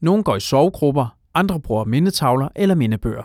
Nogle 0.00 0.22
går 0.22 0.36
i 0.36 0.40
sovegrupper, 0.40 1.16
andre 1.34 1.60
bruger 1.60 1.84
mindetavler 1.84 2.48
eller 2.56 2.74
mindebøger. 2.74 3.22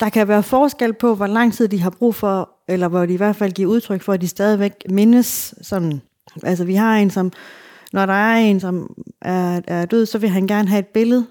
Der 0.00 0.08
kan 0.08 0.28
være 0.28 0.42
forskel 0.42 0.92
på, 0.92 1.14
hvor 1.14 1.26
lang 1.26 1.52
tid 1.52 1.68
de 1.68 1.80
har 1.80 1.90
brug 1.90 2.14
for, 2.14 2.50
eller 2.68 2.88
hvor 2.88 3.06
de 3.06 3.14
i 3.14 3.16
hvert 3.16 3.36
fald 3.36 3.52
giver 3.52 3.70
udtryk 3.70 4.02
for, 4.02 4.12
at 4.12 4.20
de 4.20 4.28
stadigvæk 4.28 4.72
mindes 4.90 5.54
sådan. 5.62 6.00
Altså 6.42 6.64
vi 6.64 6.74
har 6.74 6.96
en, 6.96 7.10
som 7.10 7.32
Når 7.92 8.06
der 8.06 8.12
er 8.12 8.36
en, 8.36 8.60
som 8.60 8.94
er, 9.20 9.60
er 9.66 9.86
død, 9.86 10.06
så 10.06 10.18
vil 10.18 10.28
han 10.28 10.46
gerne 10.46 10.68
have 10.68 10.78
et 10.78 10.86
billede 10.86 11.26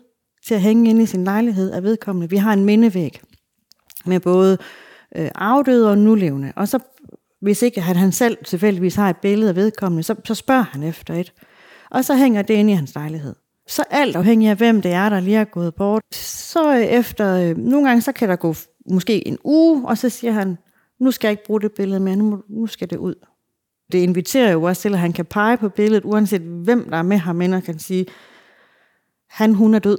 til 0.47 0.53
at 0.55 0.62
hænge 0.62 0.89
inde 0.89 1.03
i 1.03 1.05
sin 1.05 1.23
lejlighed 1.23 1.71
af 1.71 1.84
vedkommende. 1.84 2.29
Vi 2.29 2.38
har 2.38 2.53
en 2.53 2.65
mindevæg 2.65 3.21
med 4.05 4.19
både 4.19 4.57
øh, 5.15 5.29
afdøde 5.35 5.89
og 5.89 5.97
nulevende. 5.97 6.53
Og 6.55 6.67
så, 6.67 6.79
hvis 7.41 7.61
ikke 7.61 7.77
at 7.77 7.95
han 7.95 8.11
selv 8.11 8.37
tilfældigvis 8.45 8.95
har 8.95 9.09
et 9.09 9.17
billede 9.17 9.49
af 9.49 9.55
vedkommende, 9.55 10.03
så, 10.03 10.15
så 10.25 10.35
spørger 10.35 10.65
han 10.71 10.83
efter 10.83 11.13
et. 11.13 11.33
Og 11.89 12.05
så 12.05 12.15
hænger 12.15 12.41
det 12.41 12.53
inde 12.53 12.71
i 12.71 12.75
hans 12.75 12.95
lejlighed. 12.95 13.35
Så 13.67 13.83
alt 13.89 14.15
afhængig 14.15 14.49
af, 14.49 14.55
hvem 14.55 14.81
det 14.81 14.91
er, 14.91 15.09
der 15.09 15.19
lige 15.19 15.37
er 15.37 15.43
gået 15.43 15.75
bort. 15.75 16.15
Så 16.15 16.75
øh, 16.75 16.81
efter, 16.81 17.35
øh, 17.35 17.57
nogle 17.57 17.87
gange, 17.87 18.01
så 18.01 18.11
kan 18.11 18.29
der 18.29 18.35
gå 18.35 18.55
måske 18.89 19.27
en 19.27 19.37
uge, 19.43 19.87
og 19.87 19.97
så 19.97 20.09
siger 20.09 20.31
han, 20.31 20.57
nu 20.99 21.11
skal 21.11 21.27
jeg 21.27 21.31
ikke 21.31 21.45
bruge 21.45 21.61
det 21.61 21.71
billede 21.71 21.99
mere, 21.99 22.15
nu, 22.15 22.43
nu 22.49 22.67
skal 22.67 22.89
det 22.89 22.97
ud. 22.97 23.15
Det 23.91 23.97
inviterer 23.97 24.51
jo 24.51 24.63
også 24.63 24.81
til, 24.81 24.93
at 24.93 24.99
han 24.99 25.13
kan 25.13 25.25
pege 25.25 25.57
på 25.57 25.69
billedet, 25.69 26.05
uanset 26.05 26.41
hvem 26.41 26.89
der 26.89 26.97
er 26.97 27.01
med 27.01 27.17
ham, 27.17 27.41
og 27.53 27.63
kan 27.63 27.79
sige, 27.79 28.05
han, 29.29 29.53
hun 29.53 29.73
er 29.73 29.79
død. 29.79 29.97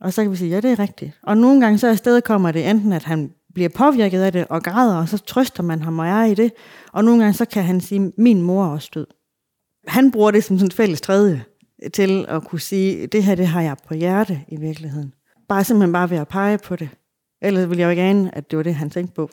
Og 0.00 0.12
så 0.12 0.22
kan 0.22 0.30
vi 0.30 0.36
sige, 0.36 0.50
ja, 0.50 0.60
det 0.60 0.72
er 0.72 0.78
rigtigt. 0.78 1.18
Og 1.22 1.36
nogle 1.36 1.60
gange 1.60 1.78
så 1.78 1.88
afsted 1.88 2.22
kommer 2.22 2.52
det 2.52 2.70
enten, 2.70 2.92
at 2.92 3.04
han 3.04 3.30
bliver 3.54 3.68
påvirket 3.68 4.20
af 4.20 4.32
det 4.32 4.46
og 4.50 4.62
græder, 4.62 4.96
og 4.96 5.08
så 5.08 5.18
trøster 5.18 5.62
man 5.62 5.82
ham 5.82 5.98
og 5.98 6.06
er 6.06 6.24
i 6.24 6.34
det. 6.34 6.52
Og 6.92 7.04
nogle 7.04 7.22
gange 7.22 7.34
så 7.34 7.44
kan 7.44 7.62
han 7.62 7.80
sige, 7.80 8.12
min 8.16 8.42
mor 8.42 8.64
er 8.64 8.68
også 8.68 8.90
død. 8.94 9.06
Han 9.86 10.10
bruger 10.10 10.30
det 10.30 10.44
som 10.44 10.58
sådan 10.58 10.66
et 10.66 10.74
fælles 10.74 11.00
tredje 11.00 11.44
til 11.92 12.26
at 12.28 12.44
kunne 12.44 12.60
sige, 12.60 13.06
det 13.06 13.24
her 13.24 13.34
det 13.34 13.46
har 13.46 13.62
jeg 13.62 13.76
på 13.88 13.94
hjerte 13.94 14.40
i 14.48 14.56
virkeligheden. 14.56 15.14
Bare 15.48 15.64
simpelthen 15.64 15.92
bare 15.92 16.10
ved 16.10 16.18
at 16.18 16.28
pege 16.28 16.58
på 16.58 16.76
det. 16.76 16.88
Ellers 17.42 17.68
ville 17.68 17.80
jeg 17.80 17.86
jo 17.86 17.90
ikke 17.90 18.02
ane, 18.02 18.34
at 18.34 18.50
det 18.50 18.56
var 18.56 18.62
det, 18.62 18.74
han 18.74 18.90
tænkte 18.90 19.14
på. 19.14 19.30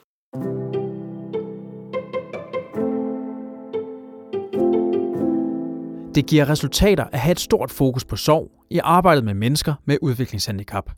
Det 6.15 6.25
giver 6.25 6.49
resultater 6.49 7.03
at 7.11 7.19
have 7.19 7.31
et 7.31 7.39
stort 7.39 7.71
fokus 7.71 8.05
på 8.05 8.15
sorg 8.15 8.51
i 8.69 8.79
arbejdet 8.83 9.23
med 9.23 9.33
mennesker 9.33 9.73
med 9.85 9.97
udviklingshandicap. 10.01 10.91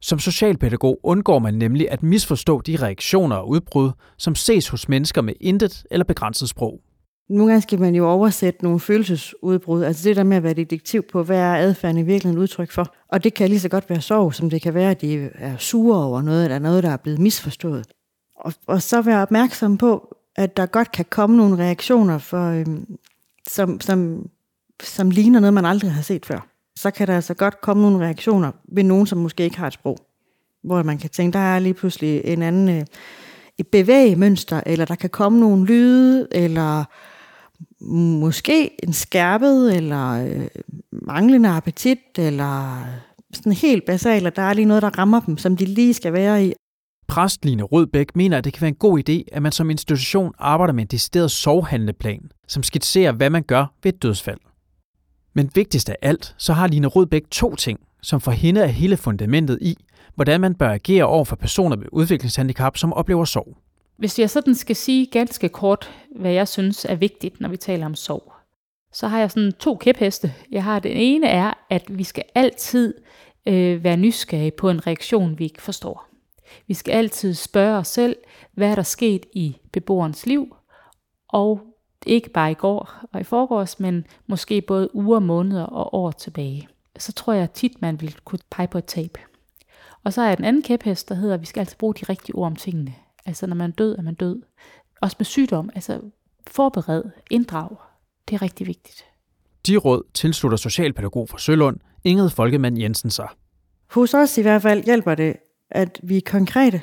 Som 0.00 0.18
socialpædagog 0.18 1.00
undgår 1.02 1.38
man 1.38 1.54
nemlig 1.54 1.90
at 1.90 2.02
misforstå 2.02 2.60
de 2.60 2.76
reaktioner 2.76 3.36
og 3.36 3.48
udbrud, 3.48 3.90
som 4.18 4.34
ses 4.34 4.68
hos 4.68 4.88
mennesker 4.88 5.22
med 5.22 5.34
intet 5.40 5.84
eller 5.90 6.04
begrænset 6.04 6.48
sprog. 6.48 6.80
Nogle 7.30 7.52
gange 7.52 7.62
skal 7.62 7.80
man 7.80 7.94
jo 7.94 8.08
oversætte 8.08 8.62
nogle 8.62 8.80
følelsesudbrud, 8.80 9.82
altså 9.82 10.08
det 10.08 10.16
der 10.16 10.22
med 10.22 10.36
at 10.36 10.42
være 10.42 10.54
detektiv 10.54 11.02
på, 11.12 11.22
hvad 11.22 11.38
er 11.38 11.54
adfærden 11.54 11.98
i 11.98 12.02
virkeligheden 12.02 12.42
udtryk 12.42 12.70
for. 12.70 12.94
Og 13.08 13.24
det 13.24 13.34
kan 13.34 13.48
lige 13.48 13.60
så 13.60 13.68
godt 13.68 13.90
være 13.90 14.00
sorg, 14.00 14.34
som 14.34 14.50
det 14.50 14.62
kan 14.62 14.74
være, 14.74 14.90
at 14.90 15.00
de 15.00 15.30
er 15.34 15.56
sure 15.56 16.04
over 16.04 16.22
noget, 16.22 16.44
eller 16.44 16.58
noget, 16.58 16.82
der 16.82 16.90
er 16.90 16.96
blevet 16.96 17.18
misforstået. 17.18 17.86
Og, 18.36 18.52
og 18.66 18.82
så 18.82 19.02
være 19.02 19.22
opmærksom 19.22 19.78
på, 19.78 20.16
at 20.36 20.56
der 20.56 20.66
godt 20.66 20.92
kan 20.92 21.04
komme 21.10 21.36
nogle 21.36 21.56
reaktioner, 21.56 22.18
for, 22.18 22.50
øhm, 22.50 22.86
som, 23.48 23.80
som, 23.80 24.28
som 24.82 25.10
ligner 25.10 25.40
noget, 25.40 25.54
man 25.54 25.64
aldrig 25.64 25.92
har 25.92 26.02
set 26.02 26.26
før. 26.26 26.46
Så 26.76 26.90
kan 26.90 27.06
der 27.06 27.14
altså 27.14 27.34
godt 27.34 27.60
komme 27.60 27.82
nogle 27.82 28.06
reaktioner 28.06 28.52
ved 28.68 28.82
nogen, 28.82 29.06
som 29.06 29.18
måske 29.18 29.44
ikke 29.44 29.58
har 29.58 29.66
et 29.66 29.72
sprog. 29.72 29.98
Hvor 30.64 30.82
man 30.82 30.98
kan 30.98 31.10
tænke, 31.10 31.32
der 31.32 31.44
er 31.44 31.58
lige 31.58 31.74
pludselig 31.74 32.20
en 32.24 32.42
anden 32.42 32.68
øh, 32.68 32.84
et 33.58 33.66
bevægemønster, 33.66 34.60
eller 34.66 34.84
der 34.84 34.94
kan 34.94 35.10
komme 35.10 35.40
nogle 35.40 35.66
lyde, 35.66 36.28
eller 36.30 36.84
måske 38.20 38.84
en 38.84 38.92
skærpet, 38.92 39.76
eller 39.76 40.10
øh, 40.10 40.48
manglende 40.92 41.48
appetit, 41.48 41.98
eller 42.18 42.84
sådan 43.32 43.52
helt 43.52 43.86
basalt, 43.86 44.26
at 44.26 44.36
der 44.36 44.42
er 44.42 44.52
lige 44.52 44.64
noget, 44.64 44.82
der 44.82 44.98
rammer 44.98 45.20
dem, 45.20 45.38
som 45.38 45.56
de 45.56 45.64
lige 45.64 45.94
skal 45.94 46.12
være 46.12 46.46
i. 46.46 46.52
Præst 47.06 47.44
Line 47.44 47.62
Rødbæk 47.62 48.16
mener, 48.16 48.38
at 48.38 48.44
det 48.44 48.52
kan 48.52 48.60
være 48.60 48.68
en 48.68 48.74
god 48.74 49.08
idé, 49.08 49.22
at 49.32 49.42
man 49.42 49.52
som 49.52 49.70
institution 49.70 50.32
arbejder 50.38 50.72
med 50.72 50.82
en 50.82 50.88
decideret 50.88 51.30
sovhandleplan, 51.30 52.30
som 52.48 52.62
skitserer, 52.62 53.12
hvad 53.12 53.30
man 53.30 53.42
gør 53.42 53.66
ved 53.82 53.92
et 53.92 54.02
dødsfald. 54.02 54.38
Men 55.34 55.50
vigtigst 55.54 55.90
af 55.90 55.96
alt, 56.02 56.34
så 56.38 56.52
har 56.52 56.66
Line 56.66 56.86
Rødbæk 56.86 57.22
to 57.30 57.54
ting, 57.54 57.80
som 58.02 58.20
for 58.20 58.30
hende 58.30 58.60
er 58.60 58.66
hele 58.66 58.96
fundamentet 58.96 59.58
i, 59.60 59.76
hvordan 60.14 60.40
man 60.40 60.54
bør 60.54 60.72
agere 60.72 61.04
over 61.04 61.24
for 61.24 61.36
personer 61.36 61.76
med 61.76 61.86
udviklingshandicap, 61.92 62.76
som 62.76 62.92
oplever 62.92 63.24
sorg. 63.24 63.56
Hvis 63.96 64.18
jeg 64.18 64.30
sådan 64.30 64.54
skal 64.54 64.76
sige 64.76 65.06
ganske 65.06 65.48
kort, 65.48 65.90
hvad 66.16 66.32
jeg 66.32 66.48
synes 66.48 66.84
er 66.88 66.94
vigtigt, 66.94 67.40
når 67.40 67.48
vi 67.48 67.56
taler 67.56 67.86
om 67.86 67.94
sorg, 67.94 68.32
så 68.92 69.08
har 69.08 69.18
jeg 69.18 69.30
sådan 69.30 69.52
to 69.52 69.76
kæpheste. 69.76 70.34
Jeg 70.50 70.64
har 70.64 70.78
den 70.78 70.92
ene 70.92 71.26
er, 71.26 71.52
at 71.70 71.82
vi 71.88 72.04
skal 72.04 72.24
altid 72.34 72.94
øh, 73.46 73.84
være 73.84 73.96
nysgerrige 73.96 74.50
på 74.50 74.70
en 74.70 74.86
reaktion, 74.86 75.38
vi 75.38 75.44
ikke 75.44 75.62
forstår. 75.62 76.11
Vi 76.66 76.74
skal 76.74 76.92
altid 76.92 77.34
spørge 77.34 77.78
os 77.78 77.88
selv, 77.88 78.16
hvad 78.52 78.70
er 78.70 78.74
der 78.74 78.82
sket 78.82 79.26
i 79.32 79.56
beboerens 79.72 80.26
liv, 80.26 80.56
og 81.28 81.60
ikke 82.06 82.30
bare 82.30 82.50
i 82.50 82.54
går 82.54 82.90
og 83.12 83.20
i 83.20 83.24
forgårs, 83.24 83.80
men 83.80 84.06
måske 84.26 84.60
både 84.60 84.94
uger, 84.94 85.18
måneder 85.18 85.64
og 85.64 85.94
år 85.94 86.10
tilbage. 86.10 86.68
Så 86.98 87.12
tror 87.12 87.32
jeg 87.32 87.52
tit, 87.52 87.82
man 87.82 88.00
vil 88.00 88.16
kunne 88.24 88.38
pege 88.50 88.68
på 88.68 88.78
et 88.78 88.84
tab. 88.84 89.18
Og 90.04 90.12
så 90.12 90.22
er 90.22 90.34
den 90.34 90.44
anden 90.44 90.62
kæphest, 90.62 91.08
der 91.08 91.14
hedder, 91.14 91.34
at 91.34 91.40
vi 91.40 91.46
skal 91.46 91.60
altid 91.60 91.76
bruge 91.76 91.94
de 91.94 92.04
rigtige 92.08 92.36
ord 92.36 92.46
om 92.46 92.56
tingene. 92.56 92.94
Altså 93.26 93.46
når 93.46 93.56
man 93.56 93.70
er 93.70 93.74
død, 93.74 93.98
er 93.98 94.02
man 94.02 94.14
død. 94.14 94.42
Også 95.00 95.16
med 95.18 95.24
sygdom, 95.24 95.70
altså 95.74 96.00
forbered, 96.46 97.02
inddrag. 97.30 97.76
Det 98.28 98.34
er 98.34 98.42
rigtig 98.42 98.66
vigtigt. 98.66 99.04
De 99.66 99.76
råd 99.76 100.02
tilslutter 100.14 100.58
socialpædagog 100.58 101.28
fra 101.28 101.38
Sølund, 101.38 101.76
Ingrid 102.04 102.30
Folkemand 102.30 102.78
Jensen 102.78 103.10
sig. 103.10 103.28
Hos 103.90 104.14
os 104.14 104.38
i 104.38 104.42
hvert 104.42 104.62
fald 104.62 104.84
hjælper 104.84 105.14
det, 105.14 105.36
at 105.74 106.00
vi 106.02 106.16
er 106.16 106.20
konkrete. 106.26 106.80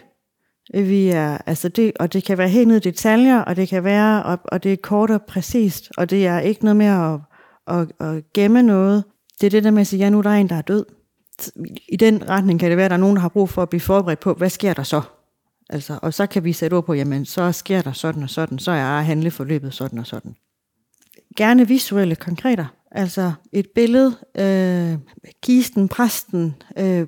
Vi 0.73 1.07
er, 1.07 1.37
altså 1.45 1.69
det, 1.69 1.91
og 1.99 2.13
det 2.13 2.23
kan 2.23 2.37
være 2.37 2.49
helt 2.49 2.67
ned 2.67 2.77
i 2.77 2.89
detaljer, 2.89 3.39
og 3.39 3.55
det 3.55 3.67
kan 3.67 3.83
være, 3.83 4.23
og, 4.23 4.39
og 4.43 4.63
det 4.63 4.73
er 4.73 4.77
kort 4.83 5.11
og 5.11 5.21
præcist, 5.21 5.89
og 5.97 6.09
det 6.09 6.27
er 6.27 6.39
ikke 6.39 6.63
noget 6.63 6.75
med 6.75 6.85
at, 6.85 7.19
at, 7.67 8.07
at 8.07 8.23
gemme 8.33 8.63
noget. 8.63 9.03
Det 9.41 9.45
er 9.45 9.51
det 9.51 9.63
der 9.63 9.71
med 9.71 9.81
at 9.81 9.87
sige, 9.87 9.99
ja 9.99 10.09
nu 10.09 10.17
er 10.17 10.21
der 10.21 10.29
en, 10.29 10.49
der 10.49 10.55
er 10.55 10.61
død. 10.61 10.85
I 11.89 11.95
den 11.95 12.29
retning 12.29 12.59
kan 12.59 12.69
det 12.69 12.77
være, 12.77 12.85
at 12.85 12.91
der 12.91 12.97
er 12.97 13.01
nogen, 13.01 13.15
der 13.15 13.21
har 13.21 13.29
brug 13.29 13.49
for 13.49 13.61
at 13.61 13.69
blive 13.69 13.81
forberedt 13.81 14.19
på, 14.19 14.33
hvad 14.33 14.49
sker 14.49 14.73
der 14.73 14.83
så? 14.83 15.01
Altså, 15.69 15.99
og 16.01 16.13
så 16.13 16.27
kan 16.27 16.43
vi 16.43 16.53
sætte 16.53 16.75
ord 16.75 16.85
på, 16.85 16.93
jamen 16.93 17.25
så 17.25 17.51
sker 17.51 17.81
der 17.81 17.91
sådan 17.91 18.23
og 18.23 18.29
sådan, 18.29 18.59
så 18.59 18.71
er 18.71 19.01
handleforløbet 19.01 19.73
sådan 19.73 19.99
og 19.99 20.07
sådan. 20.07 20.35
Gerne 21.37 21.67
visuelle 21.67 22.15
konkreter, 22.15 22.65
altså 22.91 23.31
et 23.51 23.67
billede, 23.75 24.17
øh, 24.37 24.97
kisten, 25.43 25.87
præsten, 25.87 26.55
øh, 26.77 27.07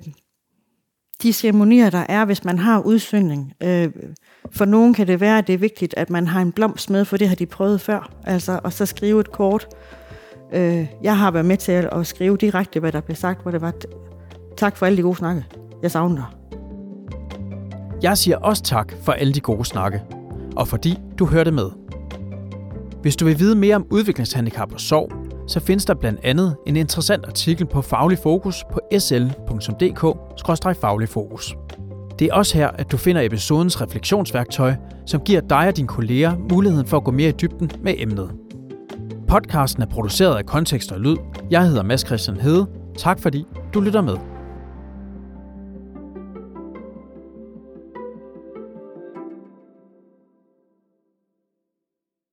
de 1.22 1.32
ceremonier, 1.32 1.90
der 1.90 2.04
er, 2.08 2.24
hvis 2.24 2.44
man 2.44 2.58
har 2.58 2.80
udsynning. 2.80 3.52
Øh, 3.62 3.88
for 4.50 4.64
nogen 4.64 4.94
kan 4.94 5.06
det 5.06 5.20
være, 5.20 5.38
at 5.38 5.46
det 5.46 5.52
er 5.52 5.58
vigtigt, 5.58 5.94
at 5.96 6.10
man 6.10 6.26
har 6.26 6.40
en 6.40 6.52
blomst 6.52 6.90
med, 6.90 7.04
for 7.04 7.16
det 7.16 7.28
har 7.28 7.34
de 7.34 7.46
prøvet 7.46 7.80
før. 7.80 8.12
Altså, 8.24 8.60
og 8.64 8.72
så 8.72 8.86
skrive 8.86 9.20
et 9.20 9.32
kort. 9.32 9.66
Øh, 10.52 10.86
jeg 11.02 11.18
har 11.18 11.30
været 11.30 11.46
med 11.46 11.56
til 11.56 11.72
at 11.72 12.06
skrive 12.06 12.36
direkte, 12.36 12.80
hvad 12.80 12.92
der 12.92 13.00
blev 13.00 13.16
sagt, 13.16 13.42
hvor 13.42 13.50
det 13.50 13.60
var, 13.60 13.72
tak 14.56 14.76
for 14.76 14.86
alle 14.86 14.96
de 14.96 15.02
gode 15.02 15.16
snakke. 15.16 15.44
Jeg 15.82 15.90
savner 15.90 16.16
dig. 16.16 16.58
Jeg 18.02 18.18
siger 18.18 18.36
også 18.36 18.62
tak 18.62 18.92
for 19.02 19.12
alle 19.12 19.32
de 19.32 19.40
gode 19.40 19.64
snakke, 19.64 20.02
og 20.56 20.68
fordi 20.68 20.98
du 21.18 21.26
hørte 21.26 21.50
med. 21.50 21.70
Hvis 23.02 23.16
du 23.16 23.24
vil 23.24 23.38
vide 23.38 23.56
mere 23.56 23.76
om 23.76 23.86
udviklingshandicap 23.90 24.72
og 24.72 24.80
sorg, 24.80 25.21
så 25.52 25.60
findes 25.60 25.84
der 25.84 25.94
blandt 25.94 26.20
andet 26.22 26.56
en 26.66 26.76
interessant 26.76 27.26
artikel 27.26 27.66
på 27.66 27.82
Faglig 27.82 28.18
Fokus 28.18 28.64
på 28.72 28.80
sl.dk-faglig 28.98 31.08
fokus. 31.08 31.56
Det 32.18 32.26
er 32.26 32.34
også 32.34 32.58
her, 32.58 32.68
at 32.68 32.92
du 32.92 32.96
finder 32.96 33.22
episodens 33.22 33.80
refleksionsværktøj, 33.80 34.74
som 35.06 35.20
giver 35.20 35.40
dig 35.40 35.68
og 35.68 35.76
dine 35.76 35.88
kolleger 35.88 36.36
muligheden 36.50 36.86
for 36.86 36.96
at 36.96 37.04
gå 37.04 37.10
mere 37.10 37.28
i 37.28 37.32
dybden 37.32 37.70
med 37.82 37.94
emnet. 37.98 38.30
Podcasten 39.28 39.82
er 39.82 39.86
produceret 39.86 40.36
af 40.36 40.46
Kontekst 40.46 40.92
og 40.92 41.00
Lyd. 41.00 41.16
Jeg 41.50 41.66
hedder 41.66 41.82
Mads 41.82 42.06
Christian 42.06 42.36
Hede. 42.36 42.66
Tak 42.98 43.20
fordi 43.20 43.46
du 43.74 43.80
lytter 43.80 44.00
med. 44.00 44.31